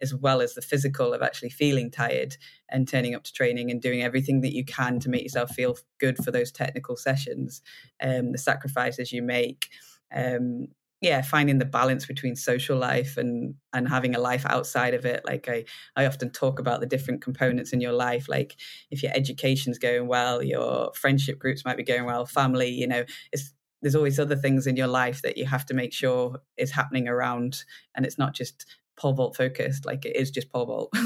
[0.00, 2.38] as well as the physical of actually feeling tired
[2.70, 5.76] and turning up to training and doing everything that you can to make yourself feel
[5.98, 7.60] good for those technical sessions
[8.02, 9.68] um, the sacrifices you make
[10.14, 10.68] um,
[11.00, 15.22] yeah finding the balance between social life and and having a life outside of it.
[15.24, 15.64] Like i
[15.96, 18.56] i often talk about the different components in your life like
[18.90, 23.04] if your education's going well your friendship groups might be going well family you know
[23.32, 26.70] it's there's always other things in your life that you have to make sure is
[26.70, 30.92] happening around and it's not just pole vault focused like it is just pole vault.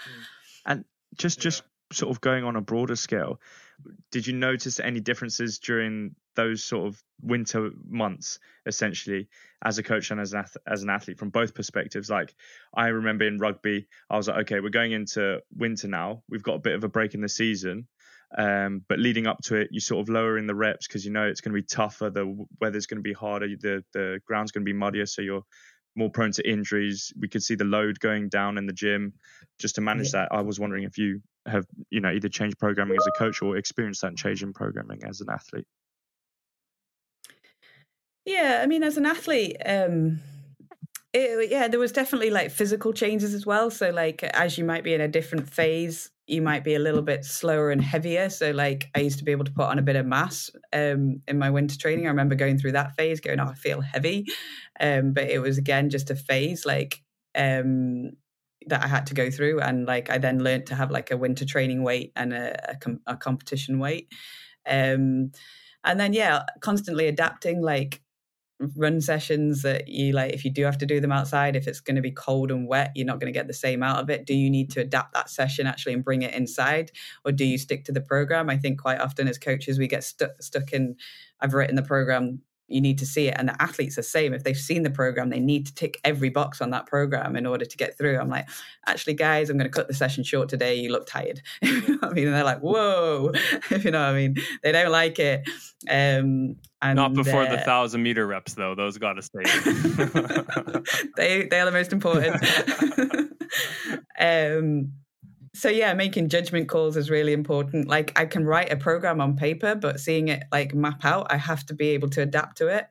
[0.00, 0.22] Mm.
[0.64, 0.84] And
[1.16, 3.40] just just sort of going on a broader scale
[4.10, 9.28] did you notice any differences during those sort of winter months essentially
[9.64, 12.34] as a coach and as an, as an athlete from both perspectives like
[12.74, 16.54] i remember in rugby i was like okay we're going into winter now we've got
[16.54, 17.86] a bit of a break in the season
[18.38, 21.10] um, but leading up to it you sort of lower in the reps because you
[21.10, 24.52] know it's going to be tougher the weather's going to be harder the the ground's
[24.52, 25.42] going to be muddier so you're
[25.96, 27.12] more prone to injuries.
[27.18, 29.14] We could see the load going down in the gym
[29.58, 30.22] just to manage yeah.
[30.22, 30.32] that.
[30.32, 33.56] I was wondering if you have, you know, either changed programming as a coach or
[33.56, 35.66] experienced that change in programming as an athlete.
[38.24, 40.20] Yeah, I mean, as an athlete, um,
[41.12, 43.70] it, yeah, there was definitely like physical changes as well.
[43.70, 47.02] So, like, as you might be in a different phase, you might be a little
[47.02, 48.30] bit slower and heavier.
[48.30, 51.22] So, like, I used to be able to put on a bit of mass um,
[51.26, 52.06] in my winter training.
[52.06, 54.26] I remember going through that phase, going, "Oh, I feel heavy,"
[54.78, 57.02] um, but it was again just a phase, like
[57.34, 58.12] um,
[58.66, 61.16] that I had to go through, and like I then learned to have like a
[61.16, 64.12] winter training weight and a, a, com- a competition weight.
[64.66, 65.32] Um,
[65.82, 68.02] and then yeah, constantly adapting, like
[68.76, 71.80] run sessions that you like if you do have to do them outside if it's
[71.80, 74.10] going to be cold and wet you're not going to get the same out of
[74.10, 76.90] it do you need to adapt that session actually and bring it inside
[77.24, 80.04] or do you stick to the program i think quite often as coaches we get
[80.04, 80.94] stuck stuck in
[81.40, 83.34] i've written the program you need to see it.
[83.36, 84.32] And the athletes are the same.
[84.32, 87.44] If they've seen the program, they need to tick every box on that program in
[87.46, 88.18] order to get through.
[88.18, 88.48] I'm like,
[88.86, 90.76] actually, guys, I'm going to cut the session short today.
[90.76, 91.42] You look tired.
[91.62, 93.32] I mean, and they're like, whoa,
[93.70, 94.36] if you know what I mean.
[94.62, 95.42] They don't like it.
[95.88, 98.74] Um, and, Not before uh, the thousand meter reps, though.
[98.74, 99.42] Those got to stay.
[101.16, 102.42] they they are the most important.
[104.18, 104.92] um,
[105.54, 107.88] so yeah making judgment calls is really important.
[107.88, 111.36] Like i can write a program on paper but seeing it like map out i
[111.36, 112.86] have to be able to adapt to it.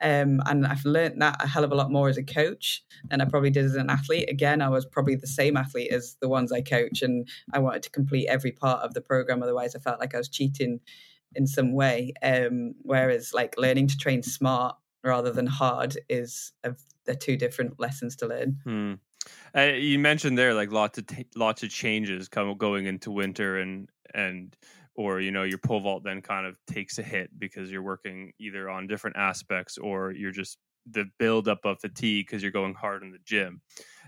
[0.00, 3.20] Um, and i've learned that a hell of a lot more as a coach than
[3.20, 4.30] i probably did as an athlete.
[4.30, 7.82] Again i was probably the same athlete as the ones i coach and i wanted
[7.84, 10.80] to complete every part of the program otherwise i felt like i was cheating
[11.34, 12.12] in some way.
[12.22, 17.78] Um, whereas like learning to train smart rather than hard is a, they're two different
[17.78, 18.58] lessons to learn.
[18.64, 18.94] Hmm.
[19.58, 23.58] Uh, you mentioned there like lots of t- lots of changes come going into winter
[23.58, 24.56] and and
[24.94, 28.32] or you know your pole vault then kind of takes a hit because you're working
[28.38, 30.58] either on different aspects or you're just
[30.90, 33.60] the buildup of fatigue because you're going hard in the gym.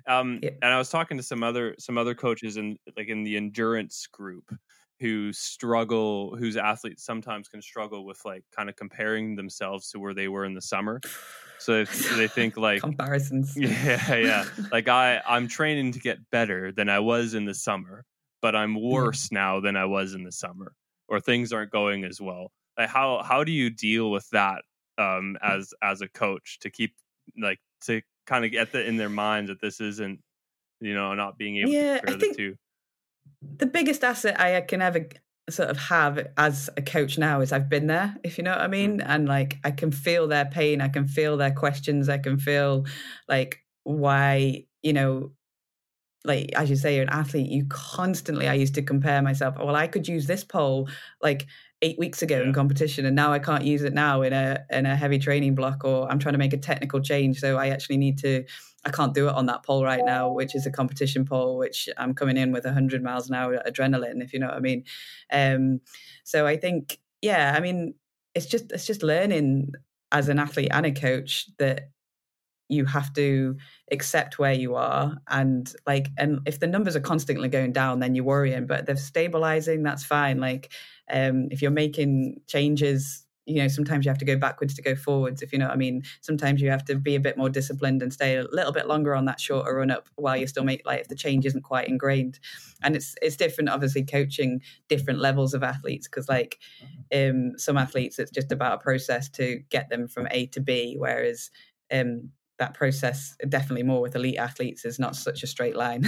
[0.07, 0.51] Um, yeah.
[0.63, 4.07] And I was talking to some other some other coaches in like in the endurance
[4.07, 4.55] group
[5.01, 10.13] who struggle, whose athletes sometimes can struggle with like kind of comparing themselves to where
[10.13, 11.01] they were in the summer.
[11.61, 13.55] So they think like comparisons.
[13.57, 14.45] Yeah, yeah.
[14.73, 18.05] like I, I'm training to get better than I was in the summer,
[18.43, 18.91] but I'm mm-hmm.
[18.91, 19.33] worse mm.
[19.33, 20.73] now than I was in the summer,
[21.09, 22.51] or things aren't going as well.
[22.79, 24.63] Like how how do you deal with that
[24.99, 26.95] um, as as a coach to keep
[27.39, 30.21] like to kind of get the in their minds that this isn't
[30.81, 32.57] you know not being able yeah, to compare I the two.
[33.57, 35.07] The biggest asset I can ever
[35.51, 38.61] sort of have as a coach now is I've been there, if you know what
[38.61, 38.99] I mean.
[38.99, 39.05] Mm.
[39.07, 42.87] And like I can feel their pain, I can feel their questions, I can feel
[43.29, 45.33] like why, you know,
[46.25, 49.75] like as you say you're an athlete you constantly i used to compare myself well
[49.75, 50.89] i could use this pole
[51.23, 51.47] like
[51.83, 52.45] eight weeks ago yeah.
[52.45, 55.55] in competition and now i can't use it now in a in a heavy training
[55.55, 58.45] block or i'm trying to make a technical change so i actually need to
[58.85, 61.89] i can't do it on that pole right now which is a competition pole which
[61.97, 64.85] i'm coming in with 100 miles an hour adrenaline if you know what i mean.
[65.33, 65.81] Um
[66.25, 67.95] so i think yeah i mean
[68.35, 69.73] it's just it's just learning
[70.13, 71.91] as an athlete and a coach that
[72.71, 73.57] you have to
[73.91, 78.15] accept where you are and like and if the numbers are constantly going down then
[78.15, 80.39] you're worrying but they're stabilizing that's fine.
[80.39, 80.73] Like
[81.11, 84.95] um if you're making changes you know sometimes you have to go backwards to go
[84.95, 87.49] forwards if you know what i mean sometimes you have to be a bit more
[87.49, 90.65] disciplined and stay a little bit longer on that shorter run up while you still
[90.65, 92.39] make like if the change isn't quite ingrained
[92.83, 96.59] and it's it's different obviously coaching different levels of athletes because like
[97.15, 100.95] um some athletes it's just about a process to get them from a to b
[100.99, 101.51] whereas
[101.93, 106.05] um that process definitely more with elite athletes is not such a straight line.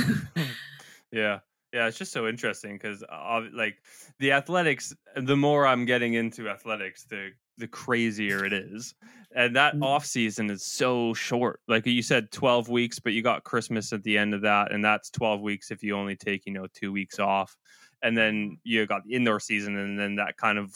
[1.11, 1.39] yeah.
[1.73, 3.83] Yeah, it's just so interesting because uh, like
[4.19, 8.95] the athletics, the more I'm getting into athletics, the the crazier it is.
[9.35, 9.85] And that mm.
[9.85, 11.61] off season is so short.
[11.69, 14.85] Like you said 12 weeks, but you got Christmas at the end of that and
[14.85, 17.57] that's 12 weeks if you only take, you know, 2 weeks off.
[18.03, 20.75] And then you got the indoor season and then that kind of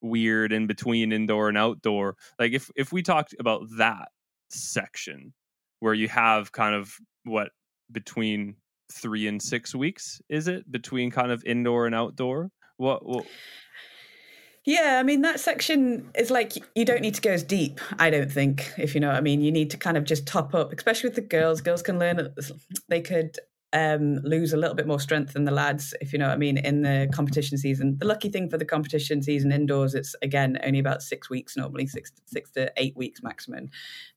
[0.00, 2.16] weird in between indoor and outdoor.
[2.38, 4.08] Like if if we talked about that
[4.50, 5.32] section
[5.80, 7.50] where you have kind of what
[7.92, 8.56] between
[8.92, 13.26] three and six weeks is it between kind of indoor and outdoor what, what
[14.66, 17.80] yeah, I mean that section is like you don't need to go as deep.
[17.98, 19.42] I don't think, if you know what I mean.
[19.42, 21.60] You need to kind of just top up, especially with the girls.
[21.60, 22.34] Girls can learn;
[22.88, 23.38] they could
[23.74, 26.38] um, lose a little bit more strength than the lads, if you know what I
[26.38, 27.96] mean, in the competition season.
[27.98, 31.88] The lucky thing for the competition season indoors, it's again only about six weeks normally,
[31.88, 33.70] six six to eight weeks maximum.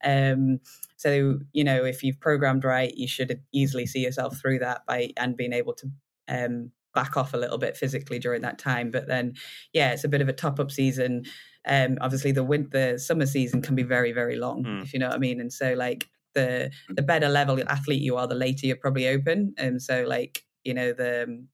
[0.03, 0.59] Um,
[0.95, 5.09] so you know, if you've programmed right, you should easily see yourself through that by
[5.17, 5.91] and being able to
[6.27, 8.91] um, back off a little bit physically during that time.
[8.91, 9.33] But then,
[9.73, 11.25] yeah, it's a bit of a top up season.
[11.67, 14.83] Um, obviously, the winter, the summer season can be very, very long, mm.
[14.83, 15.39] if you know what I mean.
[15.41, 16.07] And so, like,
[16.37, 19.53] the the better level athlete you are, the later you're probably open.
[19.57, 21.47] And so, like you know, the um,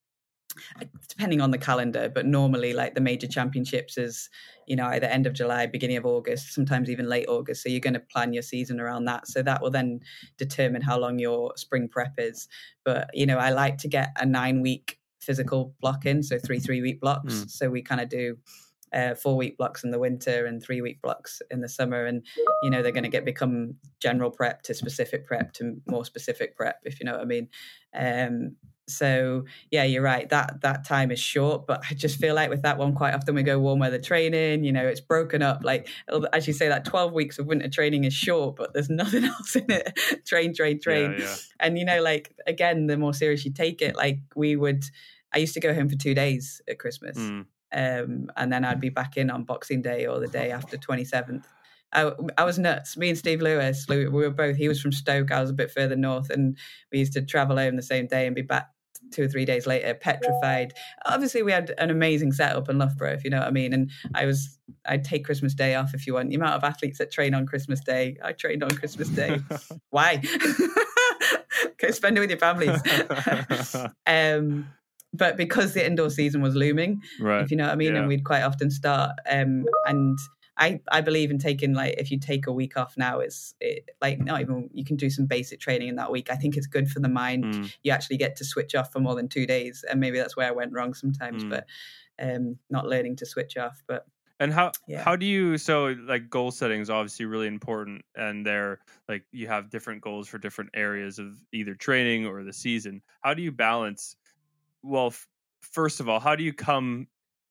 [1.10, 4.30] depending on the calendar, but normally like the major championships is
[4.68, 7.64] you know either end of July, beginning of August, sometimes even late August.
[7.64, 9.28] So you're going to plan your season around that.
[9.28, 10.02] So that will then
[10.38, 12.48] determine how long your spring prep is.
[12.84, 16.60] But you know, I like to get a nine week physical block in, so three
[16.60, 17.34] three week blocks.
[17.34, 17.50] Mm.
[17.50, 18.38] So we kind of do
[18.94, 22.06] uh, four week blocks in the winter and three week blocks in the summer.
[22.06, 22.26] And
[22.62, 26.56] you know they're going to get become general prep to specific prep to more specific
[26.56, 27.50] prep if you know what i mean.
[27.96, 28.56] Um,
[28.88, 32.64] so yeah you're right that that time is short but i just feel like with
[32.64, 35.62] that one quite often we go warm weather training you know it's broken up.
[35.64, 35.88] Like
[36.34, 39.56] as you say that 12 weeks of winter training is short but there's nothing else
[39.56, 39.98] in it.
[40.26, 41.14] Train train train.
[41.14, 41.36] yeah, yeah.
[41.60, 44.84] and you know like again the more serious you take it like we would
[45.34, 47.18] i used to go home for two days at christmas.
[47.18, 47.46] Mm.
[47.74, 51.44] Um, and then I'd be back in on Boxing Day or the day after 27th.
[51.94, 52.98] I, I was nuts.
[52.98, 55.72] Me and Steve Lewis, we were both, he was from Stoke, I was a bit
[55.72, 56.58] further north, and
[56.92, 58.70] we used to travel home the same day and be back
[59.12, 60.74] two or three days later, petrified.
[61.06, 63.74] Obviously, we had an amazing setup in Loughborough, if you know what I mean.
[63.74, 66.30] And I was, I'd take Christmas Day off if you want.
[66.30, 69.40] The amount of athletes that train on Christmas Day, I trained on Christmas Day.
[69.90, 70.18] Why?
[71.78, 72.82] Go spend it with your families.
[74.08, 74.68] um,
[75.14, 77.44] but because the indoor season was looming, right.
[77.44, 78.00] if you know what I mean, yeah.
[78.00, 79.12] and we'd quite often start.
[79.30, 80.18] Um, and
[80.58, 83.90] I, I believe in taking like if you take a week off now, it's it,
[84.02, 86.30] like not even you can do some basic training in that week.
[86.32, 87.44] I think it's good for the mind.
[87.44, 87.74] Mm.
[87.84, 90.48] You actually get to switch off for more than two days, and maybe that's where
[90.48, 91.44] I went wrong sometimes.
[91.44, 91.50] Mm.
[91.50, 91.66] But
[92.22, 93.84] um, not learning to switch off.
[93.88, 94.06] But
[94.40, 95.04] and how yeah.
[95.04, 99.48] how do you so like goal setting is obviously really important, and they're like you
[99.48, 103.02] have different goals for different areas of either training or the season.
[103.22, 104.16] How do you balance?
[104.84, 105.28] Well, f-
[105.62, 107.08] first of all, how do you come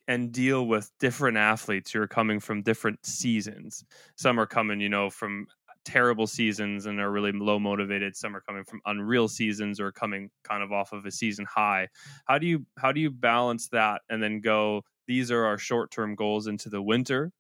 [0.09, 3.85] and deal with different athletes who are coming from different seasons?
[4.17, 5.47] Some are coming, you know, from
[5.85, 10.31] terrible seasons and are really low motivated some are coming from unreal seasons or coming
[10.45, 11.89] kind of off of a season high
[12.27, 16.15] how do you how do you balance that and then go these are our short-term
[16.15, 17.33] goals into the winter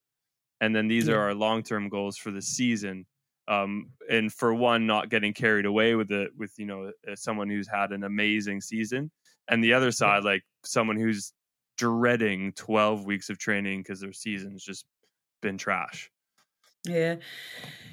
[0.60, 1.14] and then these yeah.
[1.14, 3.06] are our long-term goals for the season
[3.48, 7.68] um, and for one not getting carried away with it with you know someone who's
[7.68, 9.10] had an amazing season
[9.48, 11.32] and the other side like someone who's
[11.76, 14.84] dreading 12 weeks of training because their season's just
[15.40, 16.10] been trash.
[16.84, 17.16] Yeah.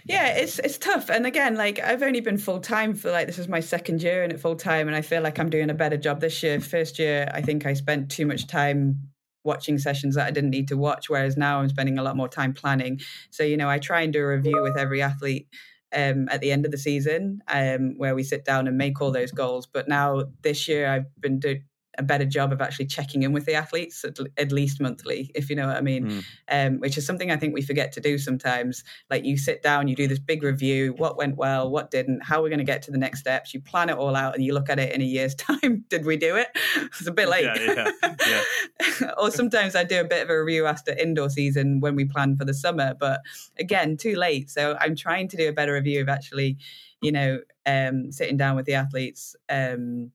[0.06, 3.38] Yeah it's it's tough and again like i've only been full time for like this
[3.38, 5.76] is my second year in it full time and i feel like i'm doing a
[5.76, 6.60] better job this year.
[6.60, 9.09] First year i think i spent too much time
[9.44, 12.30] watching sessions that i didn't need to watch whereas now i'm spending a lot more
[12.30, 13.00] time planning
[13.30, 15.48] so you know i try and do a review with every athlete
[15.96, 19.12] um, at the end of the season, um, where we sit down and make all
[19.12, 19.66] those goals.
[19.66, 21.62] But now this year, I've been do-
[21.98, 25.50] a better job of actually checking in with the athletes at, at least monthly, if
[25.50, 26.24] you know what I mean, mm.
[26.50, 28.84] um, which is something I think we forget to do sometimes.
[29.10, 32.42] Like you sit down, you do this big review, what went well, what didn't, how
[32.42, 33.54] we're going to get to the next steps.
[33.54, 35.84] You plan it all out, and you look at it in a year's time.
[35.90, 36.48] Did we do it?
[36.76, 37.46] It's a bit late.
[37.46, 39.12] Yeah, yeah, yeah.
[39.18, 42.38] or sometimes I do a bit of a review after indoor season when we plan
[42.38, 43.22] for the summer, but
[43.58, 44.50] again, too late.
[44.50, 46.58] So I'm trying to do a better review of actually,
[47.02, 49.36] you know, um, sitting down with the athletes.
[49.50, 50.12] Um,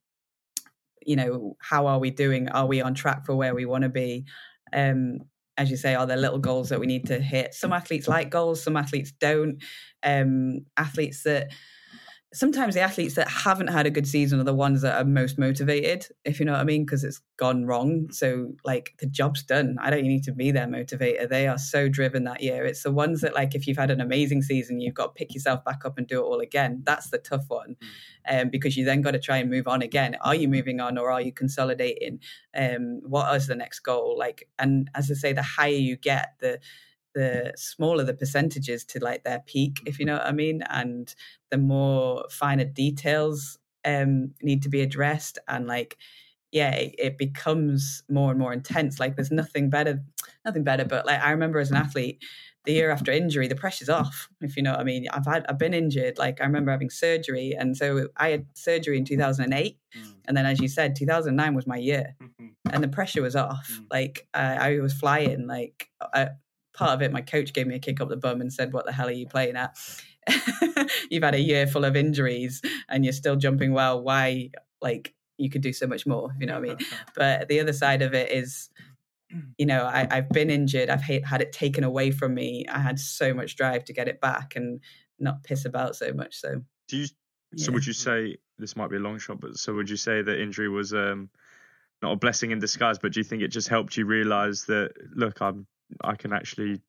[1.07, 2.49] you know, how are we doing?
[2.49, 4.25] Are we on track for where we want to be?
[4.73, 5.19] Um,
[5.57, 7.55] as you say, are there little goals that we need to hit?
[7.55, 9.63] Some athletes like goals, some athletes don't.
[10.03, 11.53] Um, athletes that
[12.35, 15.39] sometimes the athletes that haven't had a good season are the ones that are most
[15.39, 18.11] motivated, if you know what I mean, because it's gone wrong.
[18.11, 19.77] So like the job's done.
[19.81, 21.29] I don't need to be their motivator.
[21.29, 22.65] They are so driven that year.
[22.65, 25.33] It's the ones that like if you've had an amazing season, you've got to pick
[25.33, 26.83] yourself back up and do it all again.
[26.85, 27.77] That's the tough one,
[28.29, 28.43] mm.
[28.43, 30.17] um, because you then got to try and move on again.
[30.21, 32.21] Are you moving on or are you consolidating?
[32.57, 34.17] Um, what is the next goal?
[34.19, 36.59] Like, and as I say, the higher you get, the
[37.15, 41.15] the smaller the percentages to like their peak, if you know what I mean, and
[41.51, 45.97] the more finer details um, need to be addressed, and like
[46.53, 49.01] yeah, it, it, becomes more and more intense.
[49.01, 50.01] Like there's nothing better,
[50.45, 50.85] nothing better.
[50.85, 52.23] But like I remember as an athlete,
[52.65, 54.29] the year after injury, the pressure's off.
[54.41, 56.17] If you know what I mean, I've had I've been injured.
[56.17, 60.15] Like I remember having surgery, and so I had surgery in 2008, mm.
[60.27, 62.47] and then as you said, 2009 was my year, mm-hmm.
[62.73, 63.69] and the pressure was off.
[63.73, 63.87] Mm.
[63.91, 65.47] Like I, I was flying.
[65.47, 66.29] Like I,
[66.75, 68.85] part of it, my coach gave me a kick up the bum and said, "What
[68.85, 69.77] the hell are you playing at?
[71.11, 74.03] You've had a year full of injuries and you're still jumping well.
[74.03, 74.51] Why?
[74.83, 76.35] Like you could do so much more.
[76.39, 76.79] You know what I mean?
[77.17, 78.69] But the other side of it is."
[79.59, 80.89] You know, I, have been injured.
[80.91, 82.67] I've had it taken away from me.
[82.71, 84.81] I had so much drive to get it back and
[85.19, 86.37] not piss about so much.
[86.37, 87.07] So, do you?
[87.53, 87.65] Yeah.
[87.65, 90.23] So, would you say this might be a long shot, but so would you say
[90.23, 91.31] that injury was um,
[92.01, 92.99] not a blessing in disguise?
[93.01, 95.67] But do you think it just helped you realize that look, I'm
[96.03, 96.81] I can actually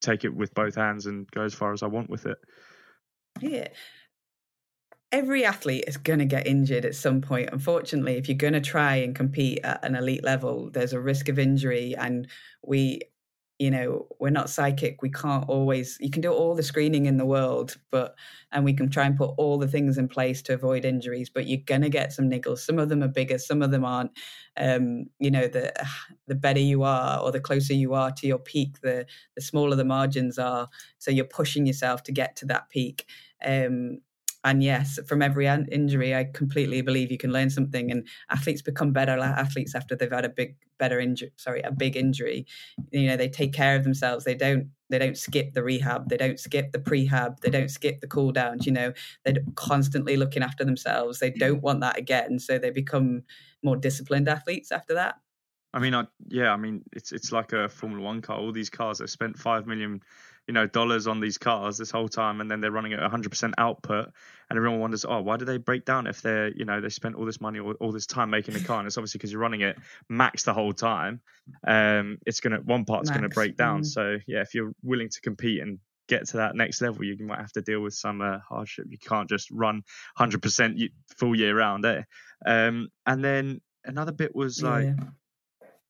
[0.00, 2.38] take it with both hands and go as far as I want with it.
[3.40, 3.68] Yeah.
[5.10, 7.48] Every athlete is going to get injured at some point.
[7.52, 11.28] Unfortunately, if you're going to try and compete at an elite level, there's a risk
[11.28, 11.94] of injury.
[11.96, 12.28] And
[12.62, 13.00] we
[13.58, 17.16] you know we're not psychic we can't always you can do all the screening in
[17.16, 18.14] the world but
[18.52, 21.46] and we can try and put all the things in place to avoid injuries but
[21.46, 22.58] you're going to get some niggles.
[22.58, 24.12] Some of them are bigger some of them aren't.
[24.56, 25.72] Um, you know the
[26.26, 29.76] the better you are or the closer you are to your peak the the smaller
[29.76, 30.68] the margins are.
[30.98, 33.06] So you're pushing yourself to get to that peak.
[33.44, 34.00] Um,
[34.44, 37.90] and yes, from every injury, I completely believe you can learn something.
[37.90, 41.32] And athletes become better athletes after they've had a big, better injury.
[41.36, 42.46] Sorry, a big injury.
[42.92, 44.24] You know, they take care of themselves.
[44.24, 44.70] They don't.
[44.90, 46.08] They don't skip the rehab.
[46.08, 47.40] They don't skip the prehab.
[47.40, 48.64] They don't skip the cool downs.
[48.64, 48.92] You know,
[49.24, 51.18] they're constantly looking after themselves.
[51.18, 53.24] They don't want that again, so they become
[53.62, 55.16] more disciplined athletes after that.
[55.74, 58.38] I mean, I, yeah, I mean, it's it's like a Formula One car.
[58.38, 60.02] All these cars have spent five million
[60.48, 63.52] you know dollars on these cars this whole time and then they're running at 100%
[63.58, 64.10] output
[64.50, 67.14] and everyone wonders oh why do they break down if they're you know they spent
[67.14, 69.40] all this money or all this time making the car and it's obviously because you're
[69.40, 69.76] running it
[70.08, 71.20] max the whole time
[71.66, 73.18] um it's gonna one part's max.
[73.18, 73.86] gonna break down mm.
[73.86, 77.38] so yeah if you're willing to compete and get to that next level you might
[77.38, 79.82] have to deal with some uh, hardship you can't just run
[80.18, 82.00] 100% full year round eh?
[82.46, 85.04] um and then another bit was like yeah.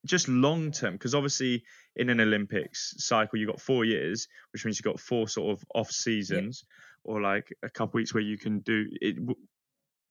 [0.06, 1.64] Just long term because obviously
[1.96, 5.64] in an Olympics cycle, you've got four years, which means you've got four sort of
[5.74, 7.12] off seasons yeah.
[7.12, 9.16] or like a couple weeks where you can do it.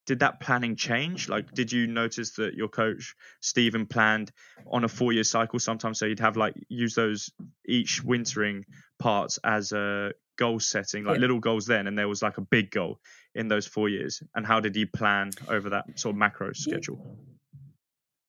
[0.06, 1.28] Did that planning change?
[1.28, 4.32] Like, did you notice that your coach Stephen planned
[4.71, 6.00] on a four-year cycle sometimes?
[6.00, 7.30] So you'd have like use those
[7.67, 8.63] each wintering
[9.00, 11.21] parts as a goal setting, like yeah.
[11.21, 13.00] little goals then, and there was like a big goal
[13.36, 14.23] in those four years.
[14.34, 17.17] And how did you plan over that sort of macro schedule?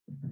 [0.08, 0.30] Yeah.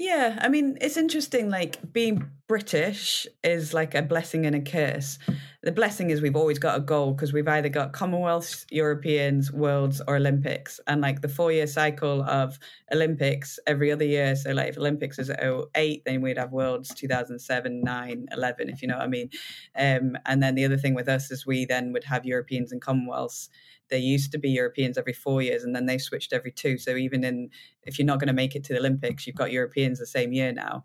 [0.00, 1.50] Yeah, I mean, it's interesting.
[1.50, 5.18] Like being British is like a blessing and a curse.
[5.62, 10.00] The blessing is we've always got a goal because we've either got Commonwealths, Europeans, Worlds,
[10.08, 10.80] or Olympics.
[10.86, 12.58] And like the four year cycle of
[12.90, 14.34] Olympics every other year.
[14.36, 15.42] So, like if Olympics is at
[15.76, 19.28] 08, then we'd have Worlds 2007, 9, 11, if you know what I mean.
[19.76, 22.80] Um, and then the other thing with us is we then would have Europeans and
[22.80, 23.50] Commonwealths
[23.90, 26.78] there used to be Europeans every four years, and then they switched every two.
[26.78, 27.50] So even in
[27.82, 30.32] if you're not going to make it to the Olympics, you've got Europeans the same
[30.32, 30.84] year now.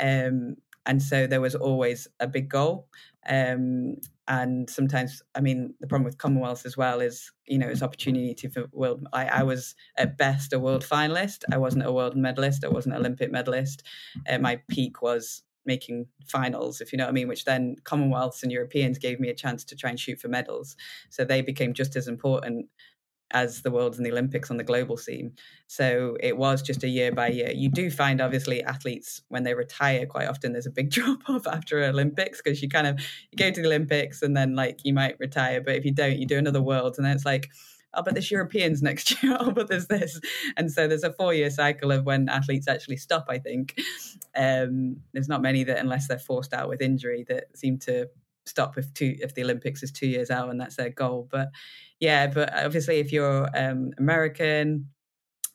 [0.00, 0.56] Um,
[0.86, 2.88] and so there was always a big goal.
[3.28, 3.96] Um,
[4.28, 8.48] and sometimes, I mean, the problem with Commonwealth as well is, you know, it's opportunity
[8.48, 9.06] for world.
[9.12, 11.44] I, I was at best a world finalist.
[11.52, 12.64] I wasn't a world medalist.
[12.64, 13.82] I wasn't an Olympic medalist.
[14.28, 18.42] Uh, my peak was making finals, if you know what I mean, which then Commonwealths
[18.42, 20.76] and Europeans gave me a chance to try and shoot for medals.
[21.10, 22.68] So they became just as important
[23.32, 25.32] as the Worlds and the Olympics on the global scene.
[25.66, 27.50] So it was just a year by year.
[27.52, 31.46] You do find, obviously, athletes when they retire, quite often there's a big drop off
[31.46, 33.00] after Olympics because you kind of
[33.30, 36.18] you go to the Olympics and then like you might retire, but if you don't,
[36.18, 37.48] you do another Worlds, and then it's like
[37.96, 39.36] oh, but there's Europeans next year.
[39.40, 40.20] oh, but there's this.
[40.56, 43.80] And so there's a four year cycle of when athletes actually stop, I think.
[44.36, 48.08] Um, there's not many that, unless they're forced out with injury, that seem to
[48.44, 51.26] stop if two if the Olympics is two years out and that's their goal.
[51.30, 51.48] But
[52.00, 54.88] yeah, but obviously if you're um, American,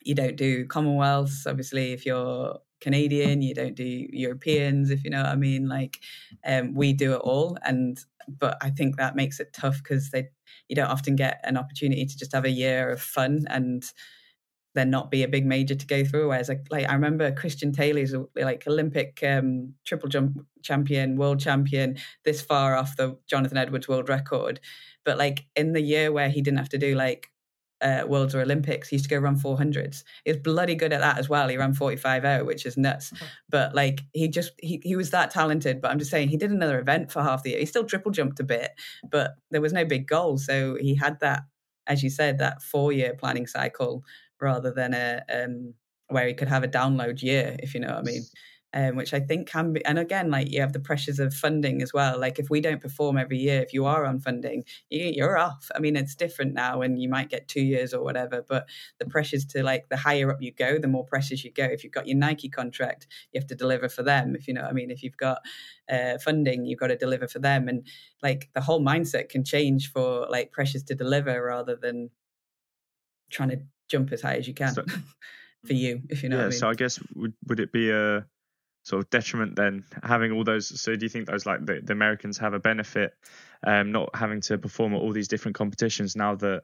[0.04, 1.48] you don't do Commonwealths.
[1.48, 5.68] Obviously, if you're Canadian, you don't do Europeans, if you know what I mean.
[5.70, 6.00] Like,
[6.46, 10.30] um, we do it all, and but I think that makes it tough because they
[10.68, 13.84] you don't often get an opportunity to just have a year of fun and
[14.74, 16.30] then not be a big major to go through.
[16.30, 21.98] Whereas, like, like I remember Christian Taylor's like Olympic um, triple jump champion, world champion,
[22.24, 24.60] this far off the Jonathan Edwards world record.
[25.04, 27.30] But like in the year where he didn't have to do like
[27.82, 30.04] uh, Worlds or Olympics, he used to go run 400s.
[30.24, 31.48] He was bloody good at that as well.
[31.48, 33.12] He ran 45 which is nuts.
[33.14, 33.26] Okay.
[33.50, 35.82] But like he just, he, he was that talented.
[35.82, 37.60] But I'm just saying, he did another event for half the year.
[37.60, 38.72] He still triple jumped a bit,
[39.10, 40.38] but there was no big goal.
[40.38, 41.44] So he had that,
[41.88, 44.04] as you said, that four year planning cycle
[44.42, 45.74] rather than a, um,
[46.08, 48.24] where he could have a download year, if you know what I mean
[48.74, 49.84] um, which I think can be.
[49.86, 52.20] And again, like you have the pressures of funding as well.
[52.20, 55.70] Like if we don't perform every year, if you are on funding, you, are off.
[55.76, 58.44] I mean, it's different now, and you might get two years or whatever.
[58.48, 58.68] But
[59.00, 61.66] the pressures to like the higher up you go, the more pressures you go.
[61.66, 64.36] If you've got your Nike contract, you have to deliver for them.
[64.36, 64.92] If you know what I mean.
[64.92, 65.40] If you've got
[65.92, 67.86] uh, funding, you've got to deliver for them, and
[68.24, 72.10] like the whole mindset can change for like pressures to deliver rather than
[73.30, 73.60] trying to
[73.92, 74.74] jump as high as you can.
[74.74, 74.84] So,
[75.66, 76.38] for you, if you know.
[76.38, 76.58] Yeah, I mean.
[76.58, 78.26] so I guess would would it be a
[78.84, 81.94] sort of detriment then having all those so do you think those like the, the
[81.94, 83.14] americans have a benefit
[83.66, 86.64] um not having to perform at all these different competitions now that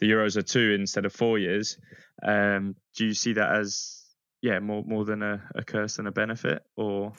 [0.00, 1.76] the euros are two instead of four years
[2.22, 4.02] um do you see that as
[4.40, 7.12] yeah more more than a, a curse than a benefit or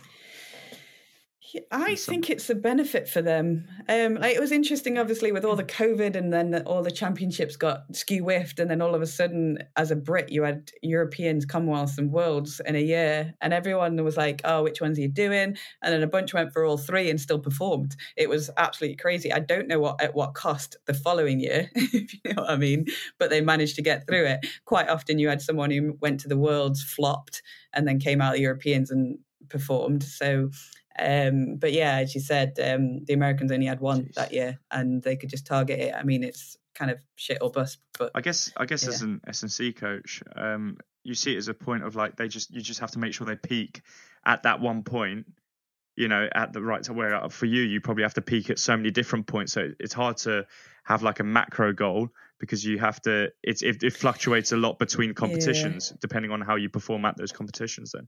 [1.71, 3.67] I think it's a benefit for them.
[3.87, 6.91] Um, like it was interesting, obviously, with all the COVID and then the, all the
[6.91, 10.71] championships got skew whiffed, and then all of a sudden, as a Brit, you had
[10.81, 15.01] Europeans, Commonwealths, and Worlds in a year, and everyone was like, "Oh, which ones are
[15.01, 17.95] you doing?" And then a bunch went for all three and still performed.
[18.15, 19.31] It was absolutely crazy.
[19.33, 22.57] I don't know what at what cost the following year, if you know what I
[22.57, 22.85] mean,
[23.17, 24.45] but they managed to get through it.
[24.65, 27.41] Quite often, you had someone who went to the Worlds, flopped,
[27.73, 29.17] and then came out the Europeans and
[29.49, 30.03] performed.
[30.03, 30.51] So
[31.01, 34.13] um, but yeah, as you said, um, the Americans only had one Jeez.
[34.15, 35.93] that year, and they could just target it.
[35.93, 37.79] I mean, it's kind of shit or bust.
[37.97, 38.89] But I guess, I guess, yeah.
[38.89, 42.51] as an S&C coach, um, you see it as a point of like they just
[42.51, 43.81] you just have to make sure they peak
[44.25, 45.25] at that one point.
[45.99, 46.95] You know, at the right time.
[46.95, 49.53] Where for you, you probably have to peak at so many different points.
[49.53, 50.45] So it's hard to
[50.85, 53.31] have like a macro goal because you have to.
[53.43, 55.97] It it, it fluctuates a lot between competitions yeah.
[56.01, 57.91] depending on how you perform at those competitions.
[57.91, 58.07] Then.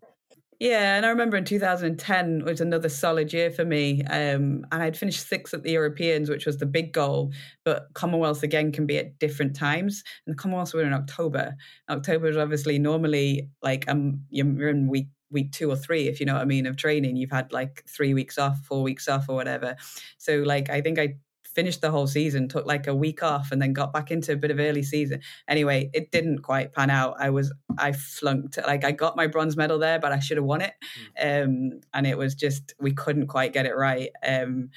[0.61, 4.03] Yeah, and I remember in 2010 was another solid year for me.
[4.03, 7.31] Um, and I'd finished sixth at the Europeans, which was the big goal.
[7.65, 11.55] But Commonwealth again can be at different times, and the Commonwealths were in October.
[11.89, 16.25] October is obviously normally like um you're in week week two or three, if you
[16.25, 17.15] know what I mean, of training.
[17.15, 19.75] You've had like three weeks off, four weeks off, or whatever.
[20.17, 21.15] So like I think I
[21.53, 24.37] finished the whole season, took like a week off, and then got back into a
[24.37, 25.21] bit of early season.
[25.47, 27.15] Anyway, it didn't quite pan out.
[27.19, 28.57] I was I flunked.
[28.65, 30.73] Like I got my bronze medal there, but I should have won it.
[31.19, 31.43] Mm.
[31.43, 34.09] Um, and it was just we couldn't quite get it right.
[34.25, 34.69] Um,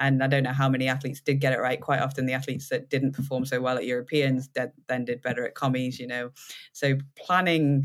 [0.00, 1.78] and I don't know how many athletes did get it right.
[1.78, 4.48] Quite often, the athletes that didn't perform so well at Europeans
[4.88, 6.30] then did better at commies, you know.
[6.72, 7.84] So planning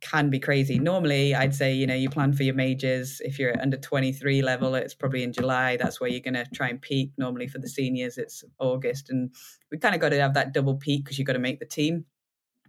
[0.00, 0.78] can be crazy.
[0.78, 3.20] Normally, I'd say, you know, you plan for your majors.
[3.24, 5.76] If you're under 23 level, it's probably in July.
[5.76, 7.12] That's where you're going to try and peak.
[7.18, 9.10] Normally, for the seniors, it's August.
[9.10, 9.34] And
[9.70, 11.66] we kind of got to have that double peak because you've got to make the
[11.66, 12.04] team.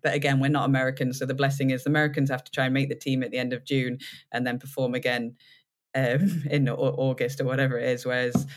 [0.01, 1.19] But again, we're not Americans.
[1.19, 3.37] So the blessing is the Americans have to try and make the team at the
[3.37, 3.99] end of June
[4.31, 5.35] and then perform again
[5.95, 8.05] um, in August or whatever it is.
[8.05, 8.47] Whereas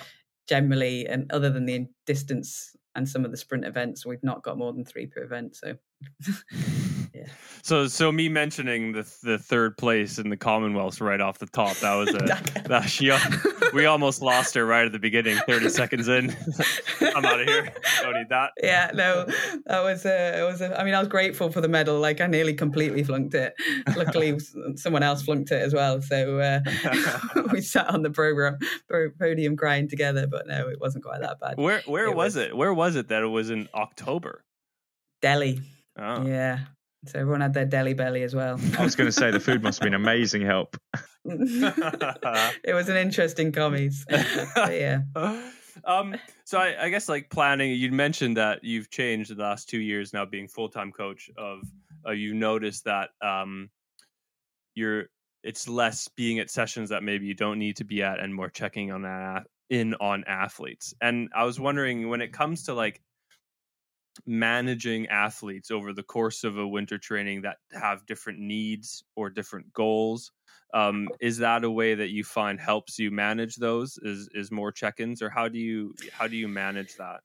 [0.48, 4.58] generally, and other than the distance and some of the sprint events, we've not got
[4.58, 5.56] more than three per event.
[5.56, 5.76] So.
[7.14, 7.26] yeah.
[7.62, 11.76] So so me mentioning the the third place in the Commonwealths right off the top
[11.76, 13.12] that was a that she
[13.72, 16.36] we almost lost her right at the beginning 30 seconds in.
[17.00, 17.72] I'm out of here.
[18.02, 18.50] Don't need that.
[18.62, 19.26] Yeah no
[19.66, 22.20] that was a it was a, I mean I was grateful for the medal like
[22.20, 23.54] I nearly completely flunked it.
[23.96, 24.38] Luckily
[24.76, 26.60] someone else flunked it as well so uh,
[27.52, 28.58] we sat on the program
[29.18, 31.58] podium crying together but no it wasn't quite that bad.
[31.58, 32.56] Where where was, was it?
[32.56, 34.44] Where was it that it was in October?
[35.20, 35.60] Delhi
[35.98, 36.26] Oh.
[36.26, 36.60] Yeah.
[37.06, 38.60] So everyone had their Delhi belly as well.
[38.78, 40.76] I was going to say the food must have been amazing help.
[41.24, 44.06] it was an interesting commies.
[44.56, 45.02] Yeah.
[45.84, 49.80] Um, so I, I guess like planning, you mentioned that you've changed the last two
[49.80, 51.30] years now being full time coach.
[51.36, 51.60] Of
[52.06, 53.70] uh, you noticed that um,
[54.74, 55.06] you're
[55.42, 58.48] it's less being at sessions that maybe you don't need to be at and more
[58.48, 60.94] checking on that in on athletes.
[61.00, 63.00] And I was wondering when it comes to like
[64.26, 69.72] managing athletes over the course of a winter training that have different needs or different
[69.72, 70.32] goals
[70.74, 74.72] um, is that a way that you find helps you manage those is is more
[74.72, 77.20] check-ins or how do you how do you manage that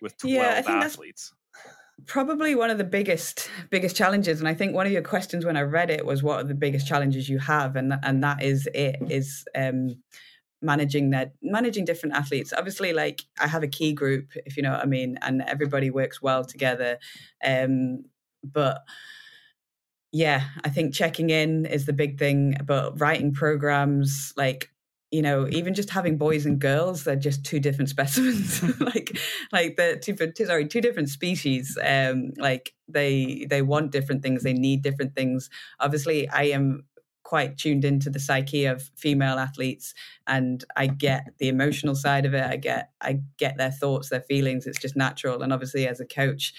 [0.00, 1.32] with 12 yeah, athletes?
[2.04, 5.56] probably one of the biggest biggest challenges and i think one of your questions when
[5.56, 7.74] i read it was what are the biggest challenges you have?
[7.76, 9.96] and and that is it is um
[10.66, 12.52] managing that managing different athletes.
[12.52, 15.90] Obviously like i have a key group if you know what i mean and everybody
[15.90, 16.98] works well together
[17.44, 18.04] um
[18.42, 18.82] but
[20.12, 24.70] yeah i think checking in is the big thing but writing programs like
[25.12, 28.62] you know even just having boys and girls they're just two different specimens.
[28.80, 29.16] Like
[29.52, 31.78] like the two sorry two different species.
[31.82, 35.48] Um like they they want different things they need different things.
[35.78, 36.84] Obviously i am
[37.26, 39.94] quite tuned into the psyche of female athletes
[40.28, 42.44] and I get the emotional side of it.
[42.44, 44.64] I get I get their thoughts, their feelings.
[44.64, 45.42] It's just natural.
[45.42, 46.54] And obviously as a coach,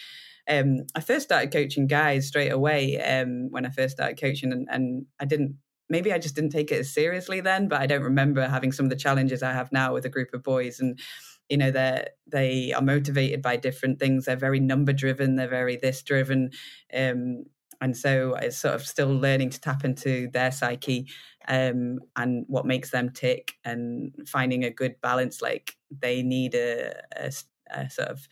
[0.49, 4.67] um, I first started coaching guys straight away um, when I first started coaching and,
[4.69, 5.55] and I didn't
[5.89, 8.85] maybe I just didn't take it as seriously then, but I don't remember having some
[8.85, 10.99] of the challenges I have now with a group of boys and
[11.47, 15.77] you know they're they are motivated by different things they're very number driven they're very
[15.77, 16.51] this driven
[16.93, 17.45] um,
[17.81, 21.07] and so it's sort of still learning to tap into their psyche
[21.47, 26.93] um, and what makes them tick and finding a good balance like they need a,
[27.15, 27.31] a,
[27.71, 28.27] a, sort of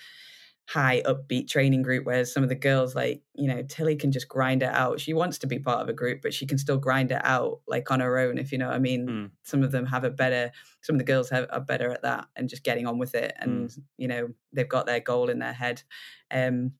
[0.67, 4.27] high upbeat training group whereas some of the girls like you know tilly can just
[4.27, 6.77] grind it out she wants to be part of a group but she can still
[6.77, 9.29] grind it out like on her own if you know what i mean mm.
[9.43, 12.25] some of them have a better some of the girls have, are better at that
[12.35, 13.77] and just getting on with it and mm.
[13.97, 15.83] you know they've got their goal in their head
[16.31, 16.71] um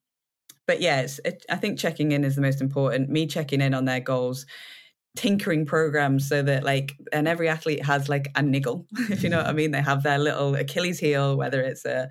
[0.66, 3.08] but yeah, it's, it, I think checking in is the most important.
[3.08, 4.46] Me checking in on their goals,
[5.16, 9.38] tinkering programs so that like, and every athlete has like a niggle, if you know
[9.38, 9.70] what I mean.
[9.70, 12.08] They have their little Achilles heel, whether it's a,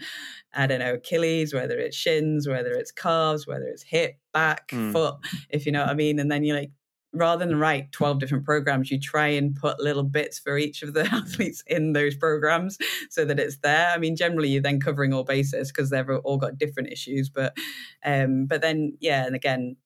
[0.54, 4.92] I don't know, Achilles, whether it's shins, whether it's calves, whether it's hip, back, mm.
[4.92, 5.16] foot,
[5.50, 6.20] if you know what I mean.
[6.20, 6.72] And then you like
[7.16, 10.94] rather than write 12 different programs, you try and put little bits for each of
[10.94, 12.78] the athletes in those programs
[13.10, 13.90] so that it's there.
[13.90, 17.30] I mean, generally you're then covering all bases because they've all got different issues.
[17.30, 17.56] But
[18.04, 19.78] um, but then yeah, and again,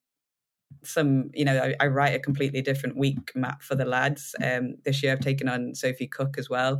[0.82, 4.34] some you know I, I, write a completely different week map for the lads.
[4.42, 6.78] Um, this year I've taken on Sophie Cook as well,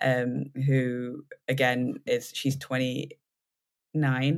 [0.00, 3.10] um, who again is she's 29.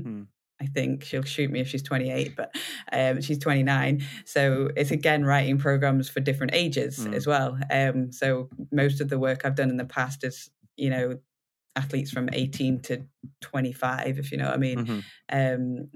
[0.02, 0.22] Hmm.
[0.62, 2.54] I think she'll shoot me if she's 28, but
[2.92, 4.04] um, she's 29.
[4.24, 7.12] So it's again writing programs for different ages mm.
[7.14, 7.58] as well.
[7.70, 11.18] Um, so most of the work I've done in the past is, you know,
[11.74, 13.02] athletes from 18 to
[13.40, 14.78] 25, if you know what I mean.
[14.86, 15.00] Mm-hmm.
[15.30, 15.88] Um,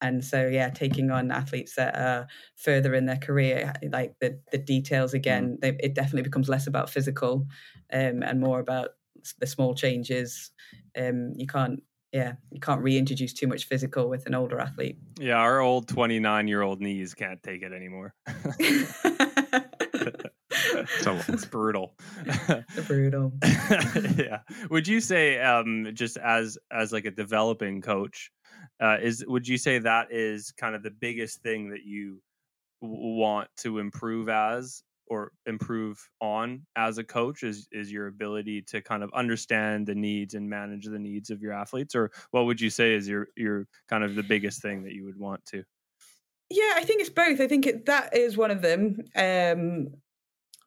[0.00, 2.26] and so yeah taking on athletes that are
[2.56, 5.60] further in their career like the the details again mm.
[5.60, 7.46] they, it definitely becomes less about physical
[7.92, 8.90] um, and more about
[9.38, 10.50] the small changes
[10.98, 11.80] um, you can't
[12.12, 14.98] yeah, you can't reintroduce too much physical with an older athlete.
[15.18, 18.14] Yeah, our old 29 year old knees can't take it anymore.
[21.00, 21.94] so it's brutal.
[22.86, 23.32] brutal.
[24.16, 24.40] yeah.
[24.70, 28.30] Would you say, um, just as as like a developing coach,
[28.80, 32.20] uh, is would you say that is kind of the biggest thing that you
[32.82, 34.82] w- want to improve as
[35.12, 39.94] or improve on as a coach is is your ability to kind of understand the
[39.94, 43.28] needs and manage the needs of your athletes or what would you say is your
[43.36, 45.62] your kind of the biggest thing that you would want to?
[46.50, 47.40] Yeah i think it's both.
[47.40, 49.88] I think it, that is one of them um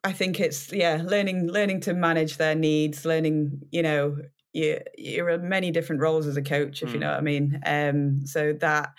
[0.04, 4.16] i think it's yeah learning learning to manage their needs learning you know
[4.52, 6.94] you, you're in many different roles as a coach if mm.
[6.94, 8.94] you know what i mean um so that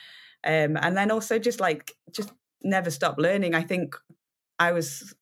[0.45, 2.31] um and then also just like just
[2.63, 3.55] never stop learning.
[3.55, 3.95] I think
[4.59, 5.13] I was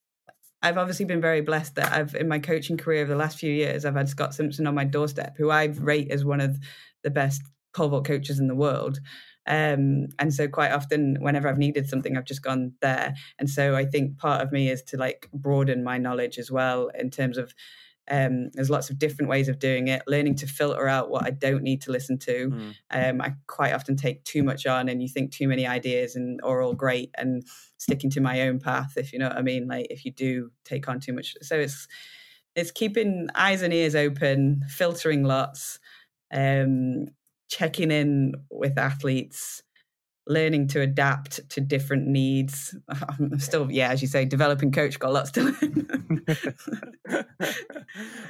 [0.66, 3.52] I've obviously been very blessed that I've in my coaching career over the last few
[3.52, 6.58] years, I've had Scott Simpson on my doorstep, who I rate as one of
[7.04, 7.40] the best
[7.72, 8.98] pole vault coaches in the world.
[9.46, 13.14] Um, and so quite often whenever I've needed something, I've just gone there.
[13.38, 16.90] And so I think part of me is to like broaden my knowledge as well
[16.98, 17.54] in terms of
[18.10, 20.02] um, there's lots of different ways of doing it.
[20.06, 22.50] Learning to filter out what I don't need to listen to.
[22.50, 22.74] Mm.
[22.90, 26.40] Um, I quite often take too much on, and you think too many ideas and
[26.42, 27.42] are all great, and
[27.78, 28.94] sticking to my own path.
[28.96, 31.56] If you know what I mean, like if you do take on too much, so
[31.56, 31.88] it's
[32.54, 35.78] it's keeping eyes and ears open, filtering lots,
[36.32, 37.06] um,
[37.48, 39.62] checking in with athletes,
[40.26, 42.74] learning to adapt to different needs.
[42.88, 46.24] I'm still, yeah, as you say, developing coach, got lots to learn.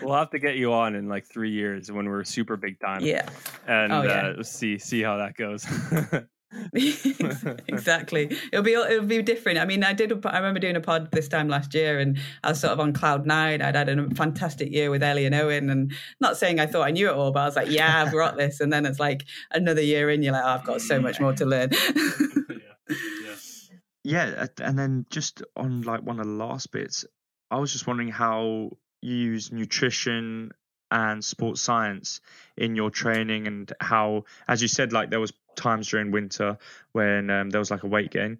[0.02, 3.00] we'll have to get you on in like three years when we're super big time.
[3.02, 3.28] Yeah.
[3.66, 4.34] And oh, yeah.
[4.38, 5.66] Uh, see see how that goes.
[6.72, 8.30] exactly.
[8.52, 9.58] It'll be it'll be different.
[9.58, 10.24] I mean, I did.
[10.24, 12.92] I remember doing a pod this time last year, and I was sort of on
[12.92, 13.62] cloud nine.
[13.62, 16.92] I'd had a fantastic year with Ellie and Owen, and not saying I thought I
[16.92, 18.60] knew it all, but I was like, yeah, I've got this.
[18.60, 21.02] And then it's like another year in, you're like, oh, I've got so mm.
[21.02, 21.70] much more to learn.
[24.04, 27.04] yeah, and then just on like one of the last bits,
[27.50, 28.70] I was just wondering how
[29.02, 30.52] you use nutrition
[30.90, 32.20] and sports science
[32.56, 36.58] in your training and how as you said like there was times during winter
[36.92, 38.38] when um, there was like a weight gain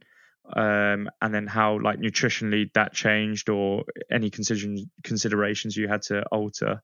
[0.54, 6.22] um, and then how like nutritionally that changed or any consider- considerations you had to
[6.26, 6.82] alter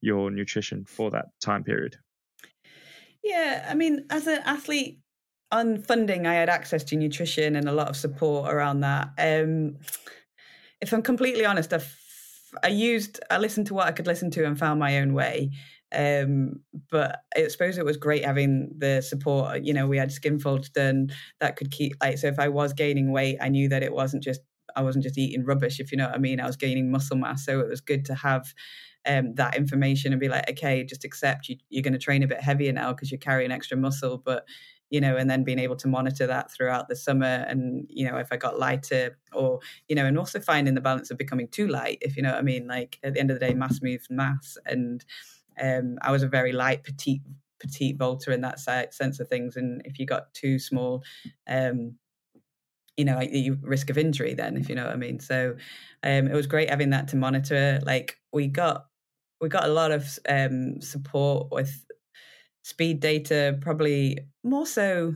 [0.00, 1.96] your nutrition for that time period?
[3.22, 4.98] Yeah i mean as an athlete
[5.50, 9.10] on funding i had access to nutrition and a lot of support around that.
[9.18, 9.76] Um,
[10.80, 11.78] if i'm completely honest i
[12.62, 15.50] I used I listened to what I could listen to and found my own way.
[15.94, 19.62] Um, but I suppose it was great having the support.
[19.62, 22.72] You know, we had skin folds done that could keep like so if I was
[22.72, 24.40] gaining weight, I knew that it wasn't just
[24.76, 26.40] I wasn't just eating rubbish, if you know what I mean.
[26.40, 27.44] I was gaining muscle mass.
[27.44, 28.52] So it was good to have
[29.06, 32.26] um, that information and be like, okay, just accept you, you're going to train a
[32.26, 34.44] bit heavier now because you're carrying extra muscle, but
[34.94, 37.44] you know, and then being able to monitor that throughout the summer.
[37.48, 41.10] And, you know, if I got lighter or, you know, and also finding the balance
[41.10, 43.40] of becoming too light, if you know what I mean, like at the end of
[43.40, 44.56] the day, mass moves mass.
[44.66, 45.04] And
[45.60, 47.22] um, I was a very light, petite,
[47.58, 49.56] petite vaulter in that sense of things.
[49.56, 51.02] And if you got too small,
[51.48, 51.96] um,
[52.96, 55.18] you know, you risk of injury then, if you know what I mean.
[55.18, 55.56] So
[56.04, 57.80] um, it was great having that to monitor.
[57.82, 58.86] Like we got,
[59.40, 61.84] we got a lot of um, support with
[62.64, 65.14] speed data probably more so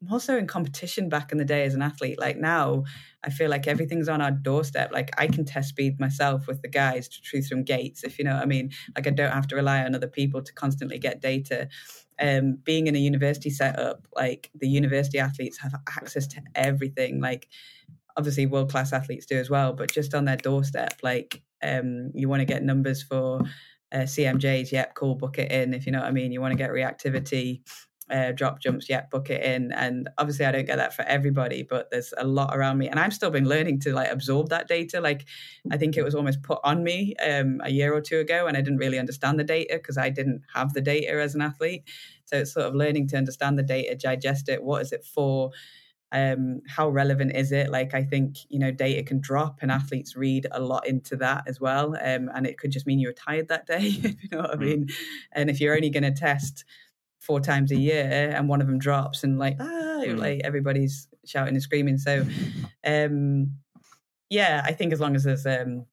[0.00, 2.20] more so in competition back in the day as an athlete.
[2.20, 2.84] Like now
[3.24, 4.90] i feel like everything's on our doorstep.
[4.92, 8.24] Like i can test speed myself with the guys to truth from gates if you
[8.24, 8.70] know what i mean.
[8.96, 11.68] Like i don't have to rely on other people to constantly get data.
[12.20, 17.20] Um, being in a university setup like the university athletes have access to everything.
[17.20, 17.48] Like
[18.16, 22.28] obviously world class athletes do as well but just on their doorstep like um, you
[22.28, 23.40] want to get numbers for
[23.92, 25.74] uh, CMJs, yep, cool, book it in.
[25.74, 27.60] If you know what I mean, you want to get reactivity,
[28.10, 29.72] uh, drop jumps, yep, book it in.
[29.72, 32.98] And obviously, I don't get that for everybody, but there's a lot around me, and
[32.98, 35.00] I'm still been learning to like absorb that data.
[35.00, 35.26] Like,
[35.70, 38.56] I think it was almost put on me um, a year or two ago, and
[38.56, 41.84] I didn't really understand the data because I didn't have the data as an athlete.
[42.24, 45.50] So it's sort of learning to understand the data, digest it, what is it for
[46.12, 47.70] um, how relevant is it?
[47.70, 51.44] Like, I think, you know, data can drop and athletes read a lot into that
[51.46, 51.96] as well.
[52.02, 54.56] Um, and it could just mean you were tired that day, you know what I
[54.56, 54.60] mm.
[54.60, 54.88] mean.
[55.32, 56.64] And if you're only going to test
[57.18, 60.18] four times a year and one of them drops and like, ah, mm.
[60.18, 61.98] like everybody's shouting and screaming.
[61.98, 62.24] So,
[62.86, 63.52] um,
[64.30, 65.86] yeah, I think as long as there's um,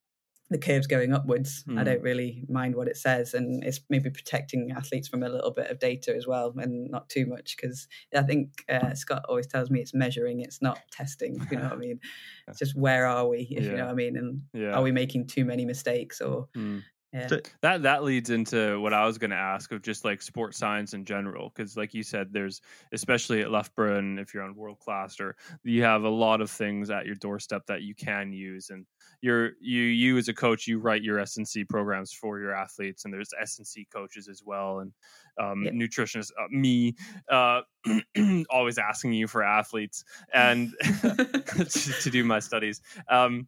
[0.49, 1.63] the curve's going upwards.
[1.63, 1.77] Mm.
[1.77, 1.85] I hmm.
[1.85, 5.71] don't really mind what it says, and it's maybe protecting athletes from a little bit
[5.71, 9.71] of data as well, and not too much because I think uh, Scott always tells
[9.71, 11.45] me it's measuring, it's not testing.
[11.49, 11.99] you know what I mean?
[12.47, 13.71] It's just where are we, if yeah.
[13.71, 14.73] you know what I mean, and yeah.
[14.73, 16.83] are we making too many mistakes or mm.
[17.15, 17.37] Yeah.
[17.61, 20.93] that that leads into what I was going to ask of just like sports science
[20.93, 22.59] in general, because like you said, there's
[22.91, 26.51] especially at Loughborough, and if you're on world class, or you have a lot of
[26.51, 28.85] things at your doorstep that you can use, and
[29.21, 33.13] you're you you as a coach, you write your S&C programs for your athletes, and
[33.13, 34.91] there's S&C coaches as well, and
[35.39, 35.71] um, yeah.
[35.71, 36.95] nutritionists, uh, me,
[37.31, 37.61] uh,
[38.49, 40.03] always asking you for athletes
[40.33, 43.45] and to, to, do my studies, um,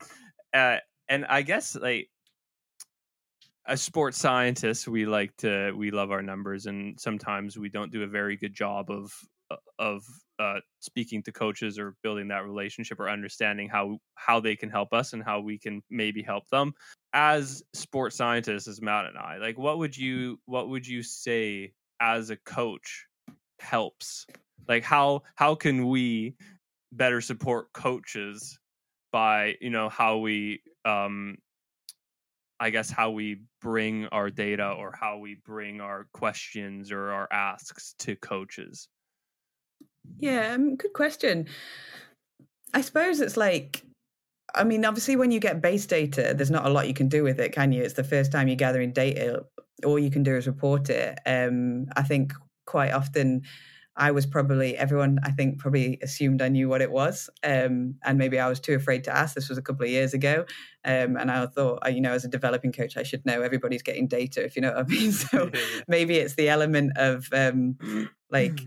[0.53, 0.78] uh,
[1.09, 2.09] and I guess like
[3.68, 8.03] as sports scientists, we like to we love our numbers, and sometimes we don't do
[8.03, 9.11] a very good job of
[9.51, 10.03] uh, of
[10.39, 14.93] uh, speaking to coaches or building that relationship or understanding how how they can help
[14.93, 16.74] us and how we can maybe help them.
[17.13, 21.74] As sports scientists, as Matt and I, like, what would you what would you say
[21.99, 23.05] as a coach
[23.59, 24.26] helps?
[24.68, 26.36] Like, how how can we
[26.93, 28.57] better support coaches
[29.11, 31.38] by you know how we um
[32.60, 37.28] I guess how we bring our data or how we bring our questions or our
[37.32, 38.88] asks to coaches?
[40.20, 41.47] Yeah, um, good question.
[42.74, 43.84] I suppose it's like,
[44.55, 47.24] I mean, obviously, when you get base data, there's not a lot you can do
[47.24, 47.84] with it, can you?
[47.84, 49.45] It's the first time you're gathering data.
[49.86, 51.20] All you can do is report it.
[51.26, 52.34] Um, I think
[52.66, 53.43] quite often
[53.98, 58.18] I was probably everyone I think probably assumed I knew what it was, um, and
[58.18, 59.36] maybe I was too afraid to ask.
[59.36, 60.45] This was a couple of years ago,
[60.86, 64.08] um, and I thought, you know, as a developing coach, I should know everybody's getting
[64.08, 65.12] data, if you know what I mean.
[65.12, 65.52] So
[65.88, 67.78] maybe it's the element of um,
[68.30, 68.62] like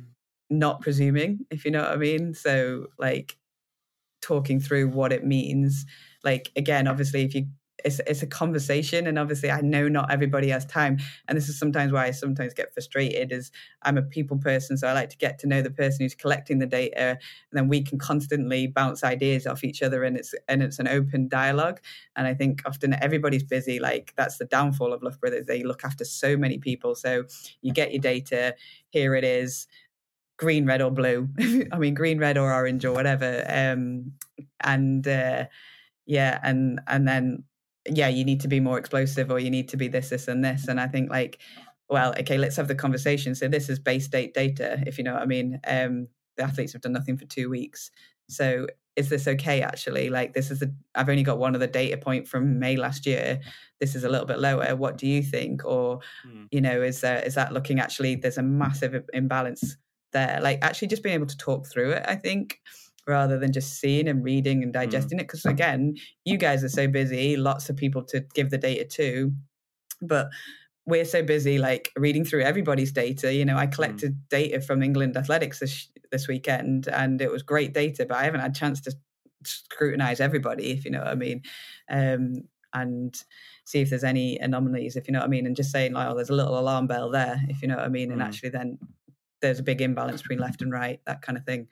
[0.51, 2.35] not presuming, if you know what I mean.
[2.35, 3.37] So like
[4.23, 5.87] talking through what it means.
[6.25, 7.47] Like again, obviously, if you
[7.85, 11.59] it's it's a conversation, and obviously, I know not everybody has time, and this is
[11.59, 13.33] sometimes why I sometimes get frustrated.
[13.33, 13.51] Is
[13.83, 16.59] I'm a people person, so I like to get to know the person who's collecting
[16.59, 17.19] the data, and
[17.53, 21.29] then we can constantly bounce ideas off each other, and it's and it's an open
[21.29, 21.81] dialogue.
[22.17, 23.79] And I think often everybody's busy.
[23.79, 25.47] Like that's the downfall of Loughborough's.
[25.47, 27.25] They look after so many people, so
[27.63, 28.55] you get your data.
[28.91, 29.67] Here it is
[30.41, 31.29] green, red, or blue.
[31.73, 33.45] I mean, green, red, or orange, or whatever.
[33.47, 34.13] Um,
[34.61, 35.45] and uh,
[36.07, 37.45] yeah, and and then
[37.89, 40.45] yeah, you need to be more explosive, or you need to be this, this, and
[40.45, 40.69] this.
[40.69, 41.39] And I think like,
[41.89, 43.35] well, okay, let's have the conversation.
[43.35, 45.61] So this is base state data, if you know what I mean.
[45.67, 47.91] Um, the athletes have done nothing for two weeks,
[48.29, 48.67] so
[48.97, 52.27] is this okay actually like this is the i've only got one other data point
[52.27, 53.41] from may last year
[53.79, 56.47] this is a little bit lower what do you think or mm.
[56.51, 59.77] you know is there is that looking actually there's a massive imbalance
[60.13, 62.61] there like actually just being able to talk through it i think
[63.11, 64.81] rather than just seeing and reading and mm.
[64.81, 65.23] digesting mm.
[65.23, 65.95] it because again
[66.25, 69.33] you guys are so busy lots of people to give the data to
[70.01, 70.29] but
[70.87, 73.73] we're so busy like reading through everybody's data you know i mm.
[73.73, 74.29] collected mm.
[74.31, 78.41] data from england athletics this, this weekend and it was great data but i haven't
[78.41, 78.93] had a chance to
[79.45, 81.43] scrutinize everybody if you know what i mean
[81.91, 82.43] um,
[82.73, 83.25] and
[83.65, 86.09] see if there's any anomalies if you know what i mean and just saying like
[86.09, 88.25] oh there's a little alarm bell there if you know what i mean and mm.
[88.25, 88.79] actually then
[89.41, 91.69] there's a big imbalance between left and right, that kind of thing.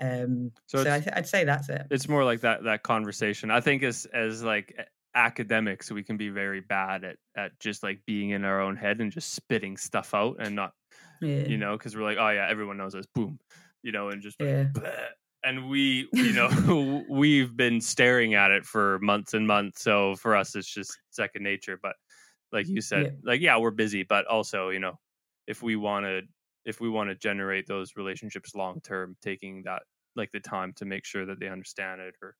[0.00, 1.86] Um, so, so I would say that's it.
[1.90, 3.50] It's more like that that conversation.
[3.50, 4.74] I think as as like
[5.14, 9.00] academics, we can be very bad at at just like being in our own head
[9.00, 10.72] and just spitting stuff out and not,
[11.20, 11.46] yeah.
[11.46, 13.38] you know, because we're like, oh yeah, everyone knows this, boom,
[13.82, 14.66] you know, and just yeah.
[15.44, 19.82] and we, you know, we've been staring at it for months and months.
[19.82, 21.78] So for us, it's just second nature.
[21.82, 21.96] But
[22.52, 23.10] like you said, yeah.
[23.22, 24.98] like yeah, we're busy, but also, you know,
[25.46, 26.22] if we want to
[26.64, 29.82] if we want to generate those relationships long term, taking that
[30.16, 32.36] like the time to make sure that they understand it or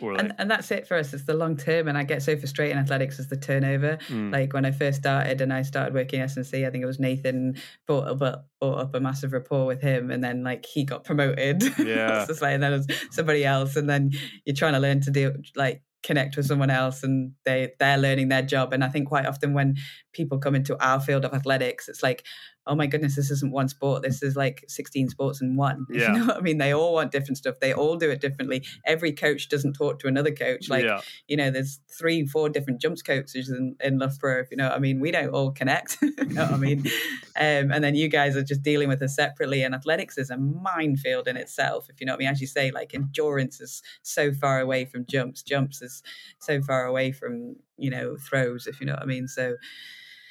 [0.00, 1.12] or like, and, and that's it for us.
[1.12, 3.98] It's the long term, and I get so frustrated in athletics as the turnover.
[4.08, 4.32] Mm.
[4.32, 7.56] Like when I first started and I started working S&C, I think it was Nathan
[7.86, 11.62] brought up, brought up a massive rapport with him, and then like he got promoted.
[11.80, 14.12] Yeah, it's like, and then it was somebody else, and then
[14.44, 18.28] you're trying to learn to do like connect with someone else and they they're learning
[18.28, 19.76] their job and i think quite often when
[20.14, 22.24] people come into our field of athletics it's like
[22.66, 24.02] oh my goodness, this isn't one sport.
[24.02, 25.86] This is like 16 sports in one.
[26.00, 26.12] Yeah.
[26.12, 26.58] You know what I mean?
[26.58, 27.56] They all want different stuff.
[27.60, 28.64] They all do it differently.
[28.86, 30.70] Every coach doesn't talk to another coach.
[30.70, 31.00] Like, yeah.
[31.26, 34.46] you know, there's three, four different jumps coaches in, in Loughborough.
[34.50, 35.00] You know what I mean?
[35.00, 35.98] We don't all connect.
[36.02, 36.84] you know what I mean?
[37.36, 39.62] Um, and then you guys are just dealing with it separately.
[39.62, 41.88] And athletics is a minefield in itself.
[41.88, 42.28] If you know what I mean?
[42.28, 45.42] As you say, like endurance is so far away from jumps.
[45.42, 46.02] Jumps is
[46.40, 49.26] so far away from, you know, throws, if you know what I mean.
[49.26, 49.56] So,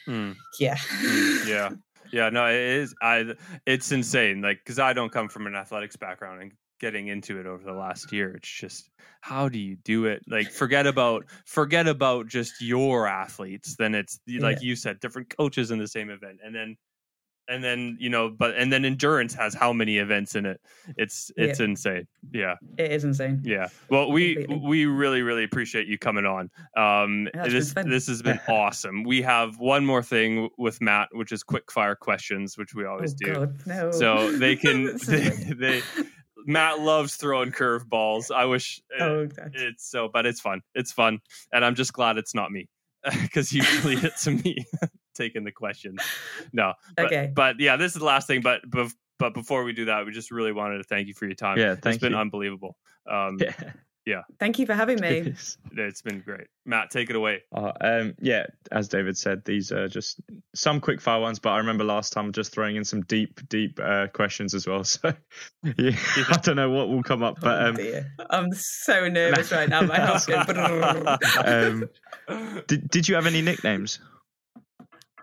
[0.09, 0.35] Mm.
[0.59, 0.75] Yeah.
[0.75, 1.69] Mm, yeah.
[2.11, 2.95] Yeah, no, it is.
[3.01, 3.33] I
[3.65, 4.41] it's insane.
[4.41, 7.73] Like because I don't come from an athletics background and getting into it over the
[7.73, 8.89] last year, it's just
[9.21, 10.23] how do you do it?
[10.27, 13.75] Like forget about forget about just your athletes.
[13.75, 14.67] Then it's like yeah.
[14.67, 16.77] you said, different coaches in the same event, and then
[17.49, 20.61] and then you know but and then endurance has how many events in it?
[20.97, 21.65] It's it's yeah.
[21.65, 22.07] insane.
[22.31, 22.55] Yeah.
[22.77, 23.41] It is insane.
[23.43, 23.67] Yeah.
[23.89, 24.67] Well we Completely.
[24.67, 26.49] we really really appreciate you coming on.
[26.77, 29.03] Um yeah, this this has been awesome.
[29.03, 33.13] We have one more thing with matt which is quick fire questions which we always
[33.13, 33.33] oh, do.
[33.33, 33.91] God, no.
[33.91, 35.81] so they can they, they
[36.45, 38.33] Matt loves throwing curveballs.
[38.33, 40.61] I wish oh, it's so, but it's fun.
[40.73, 41.19] It's fun,
[41.51, 42.69] and I'm just glad it's not me
[43.21, 44.65] because usually it's me
[45.15, 45.97] taking the question.
[46.53, 46.73] No.
[46.95, 47.31] But, okay.
[47.33, 48.41] But yeah, this is the last thing.
[48.41, 51.25] But but but before we do that, we just really wanted to thank you for
[51.25, 51.57] your time.
[51.57, 52.17] Yeah, thank it's been you.
[52.17, 52.77] unbelievable.
[53.09, 53.53] Um, yeah.
[54.09, 54.23] Yeah.
[54.39, 55.35] Thank you for having me.
[55.71, 56.47] it's been great.
[56.65, 57.43] Matt, take it away.
[57.55, 60.19] Uh, um, yeah, as David said, these are just
[60.55, 63.79] some quick fire ones, but I remember last time just throwing in some deep, deep
[63.81, 64.83] uh, questions as well.
[64.89, 65.13] So
[65.77, 65.91] yeah,
[66.29, 67.77] I don't know what will come up, but oh, um,
[68.19, 69.81] oh I'm so nervous right now.
[69.81, 71.07] My heart's going.
[71.45, 71.89] um,
[72.67, 73.99] did Did you have any nicknames?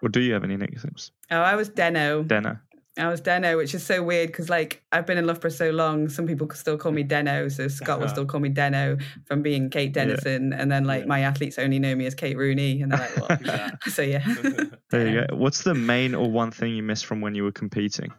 [0.02, 1.10] Or do you have any nicknames?
[1.30, 2.26] Oh, I was Deno.
[2.26, 2.60] Deno.
[2.98, 6.08] I was Deno, which is so weird because like I've been in Loughborough so long,
[6.08, 7.52] some people still call me Deno.
[7.52, 8.14] So Scott will uh-huh.
[8.14, 10.58] still call me Deno from being Kate Dennison, yeah.
[10.60, 11.06] and then like yeah.
[11.06, 13.70] my athletes only know me as Kate Rooney, and they're like, "What?" yeah.
[13.88, 14.24] so yeah.
[14.90, 15.26] there you go.
[15.30, 18.12] Um, What's the main or one thing you miss from when you were competing?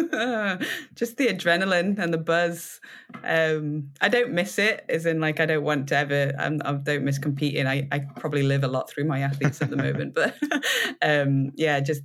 [0.94, 2.80] just the adrenaline and the buzz.
[3.24, 6.32] Um, I don't miss it, as in like I don't want to ever.
[6.38, 7.66] I'm, I do not miss competing.
[7.66, 10.36] I, I probably live a lot through my athletes at the moment, but
[11.02, 12.02] um, yeah, just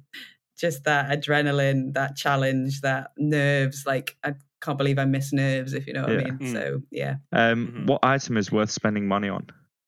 [0.57, 3.83] just that adrenaline, that challenge, that nerves.
[3.85, 6.19] Like I can't believe I miss nerves, if you know what yeah.
[6.19, 6.37] I mean.
[6.39, 6.51] Mm.
[6.51, 7.15] So yeah.
[7.31, 7.85] Um, mm-hmm.
[7.85, 9.47] What item is worth spending money on?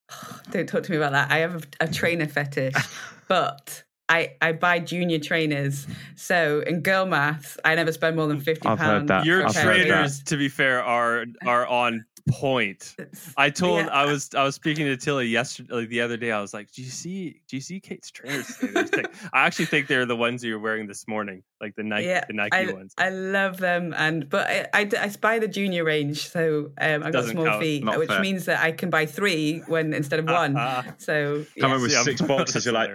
[0.51, 1.31] don't talk to me about that.
[1.31, 2.75] I have a, a trainer fetish,
[3.27, 5.85] but I, I buy junior trainers.
[6.15, 9.25] So in girl maths, I never spend more than fifty pounds.
[9.25, 12.95] Your I've trainers, to be fair, are are on point.
[13.37, 13.91] I told Yeah.
[13.91, 16.31] I was I was speaking to Tilly yesterday, like the other day.
[16.31, 17.41] I was like, "Do you see?
[17.47, 18.71] Do you see Kate's trainers?" today?
[18.73, 22.07] They're sick." I actually think they're the ones you're wearing this morning, like the Nike,
[22.07, 22.93] Yeah, the Nike I, ones.
[22.97, 27.03] I love them, and but I, I, I buy the junior range, so um, I've
[27.03, 27.61] got Doesn't small count.
[27.61, 28.19] feet, Not which fair.
[28.21, 30.55] means that I can buy three when instead of one.
[30.99, 31.75] So Come yeah.
[31.75, 32.65] in with Yeah, six boxes.
[32.65, 32.89] You're like.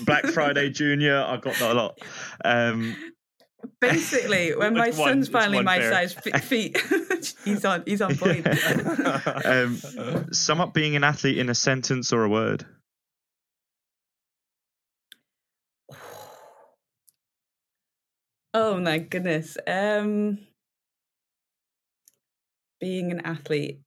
[0.00, 1.22] Black Friday Junior.
[1.22, 1.98] I got that a lot.
[2.44, 2.96] Um,
[3.80, 5.90] basically, when my one- son's finally my pair.
[5.92, 6.76] size f- feet,
[7.44, 8.46] he's on he's on point.
[9.44, 9.78] um,
[10.32, 12.64] sum up being an athlete in a sentence or a word.
[18.54, 19.56] oh my goodness.
[19.66, 20.38] Um,
[22.80, 23.80] being an athlete.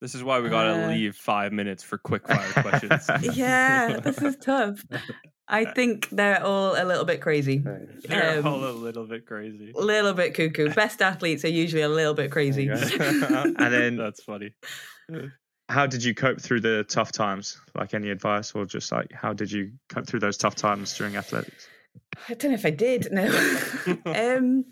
[0.00, 3.08] This is why we gotta Uh, leave five minutes for quick fire questions.
[3.36, 4.84] Yeah, this is tough.
[5.46, 7.58] I think they're all a little bit crazy.
[8.08, 9.72] They're Um, all a little bit crazy.
[9.76, 10.72] A little bit cuckoo.
[10.74, 12.68] Best athletes are usually a little bit crazy.
[12.70, 14.54] And then- that's funny.
[15.68, 17.58] How did you cope through the tough times?
[17.74, 21.16] Like any advice, or just like how did you cope through those tough times during
[21.16, 21.68] athletics?
[22.28, 23.08] I don't know if I did.
[23.10, 23.24] No,
[24.06, 24.64] um,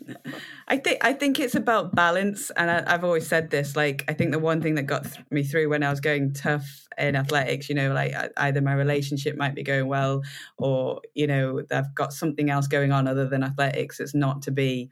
[0.67, 3.75] I think I think it's about balance, and I, I've always said this.
[3.75, 6.33] Like, I think the one thing that got th- me through when I was going
[6.33, 10.21] tough in athletics, you know, like I- either my relationship might be going well,
[10.57, 13.99] or you know, I've got something else going on other than athletics.
[13.99, 14.89] It's not to be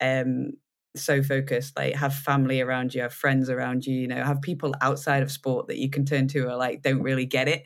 [0.00, 0.52] um,
[0.96, 1.76] so focused.
[1.76, 3.94] Like, have family around you, have friends around you.
[3.94, 7.02] You know, have people outside of sport that you can turn to, or like don't
[7.02, 7.62] really get it.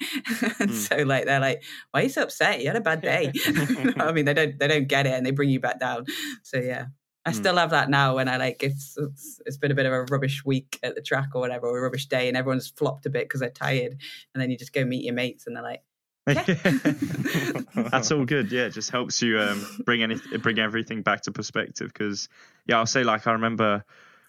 [0.60, 0.74] and Mm.
[0.74, 2.60] so, like, they're like, "Why are you so upset?
[2.60, 3.32] You had a bad day."
[3.98, 6.06] I mean, they don't they don't get it, and they bring you back down.
[6.42, 6.86] So yeah,
[7.26, 7.32] I Mm.
[7.32, 10.04] still have that now when I like if it's, it's been a bit of a
[10.04, 13.10] rubbish week at the track or whatever, or a rubbish day, and everyone's flopped a
[13.10, 13.92] bit because they're tired,
[14.34, 15.82] and then you just go meet your mates, and they're like,
[17.90, 18.50] That's all good.
[18.50, 21.88] Yeah, it just helps you um, bring any bring everything back to perspective.
[21.92, 22.28] Because
[22.66, 23.84] yeah, I'll say like I remember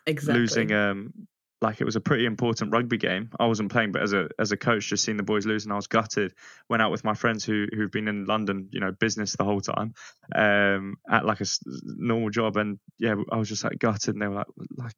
[0.05, 1.13] "Exactly." losing um
[1.61, 3.29] like it was a pretty important rugby game.
[3.39, 5.71] I wasn't playing, but as a as a coach, just seeing the boys lose, and
[5.73, 6.33] I was gutted.
[6.69, 9.61] Went out with my friends who who've been in London, you know, business the whole
[9.61, 9.93] time,
[10.35, 11.45] um, at like a
[11.83, 14.93] normal job, and yeah, I was just like gutted, and they were like, like,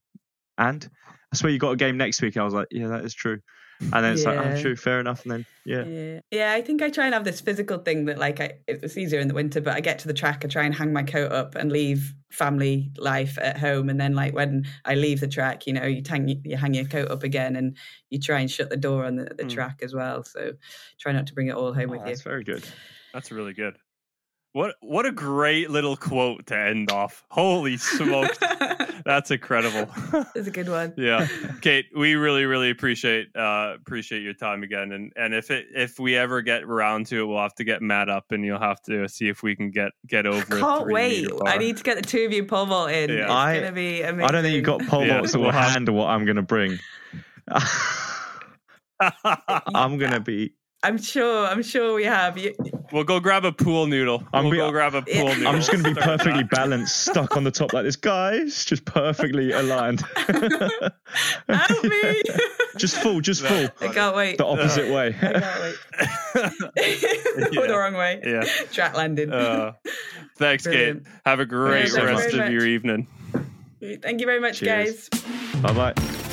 [0.58, 0.90] and
[1.32, 2.36] I swear you got a game next week.
[2.36, 3.40] And I was like, yeah, that is true.
[3.80, 4.62] And then it's like, oh, Yeah.
[4.62, 5.22] true, fair enough.
[5.24, 6.20] And then yeah, Yeah.
[6.32, 9.20] yeah, I think I try and have this physical thing that like I it's easier
[9.20, 11.32] in the winter, but I get to the track, I try and hang my coat
[11.32, 15.68] up and leave family life at home, and then like when I leave the track,
[15.68, 17.78] you know, you hang you hang your coat up again, and
[18.10, 19.50] you try and shut the door on the, the Mm.
[19.50, 20.24] track as well.
[20.24, 20.54] So
[21.00, 22.06] try not to bring it all home Oh, with you.
[22.08, 22.68] that's very good.
[23.14, 23.78] That's really good.
[24.58, 27.24] What what a great little quote to end off.
[27.30, 28.40] Holy smokes.
[29.06, 29.88] That's incredible.
[30.34, 30.96] That's a good one.
[30.98, 31.28] yeah.
[31.62, 34.94] Kate, we really, really appreciate uh appreciate your time again.
[34.94, 37.84] And and if it if we ever get around to it, we'll have to get
[37.84, 40.84] Matt up and you'll have to see if we can get get over a Can't
[40.86, 41.30] three wait.
[41.46, 43.12] I need to get the two of you pole vault in.
[43.12, 43.26] Yeah.
[43.26, 44.28] It's I- gonna be amazing.
[44.28, 46.42] I don't think you've got pole Yeah, vaults that we'll handle what I'm going to
[46.42, 46.80] bring.
[49.40, 50.54] I'm going to be.
[50.84, 51.48] I'm sure.
[51.48, 52.38] I'm sure we have.
[52.38, 52.54] You,
[52.92, 54.24] we'll go grab a pool noodle.
[54.32, 55.34] I'm we'll be- go grab a pool Yeah.
[55.34, 55.48] noodle.
[55.48, 56.52] I'm just going to be Start perfectly that.
[56.52, 58.64] balanced, stuck on the top like this, guys.
[58.64, 60.02] Just perfectly aligned.
[61.50, 62.22] help me!
[62.78, 63.70] just full, just full.
[63.82, 64.38] I can't wait.
[64.38, 65.16] The opposite way.
[65.20, 65.76] I can't wait.
[67.52, 67.68] Yeah.
[67.68, 68.22] the wrong way.
[68.24, 68.44] Yeah.
[68.72, 69.32] Track landing.
[69.32, 69.74] Uh,
[70.38, 71.06] thanks, Brilliant.
[71.06, 71.14] Kate.
[71.26, 72.46] Have a great Thank you so rest much.
[72.48, 73.08] of your evening.
[73.82, 75.10] Thank you very much, Cheers.
[75.10, 75.22] guys.
[75.62, 76.24] Bye bye.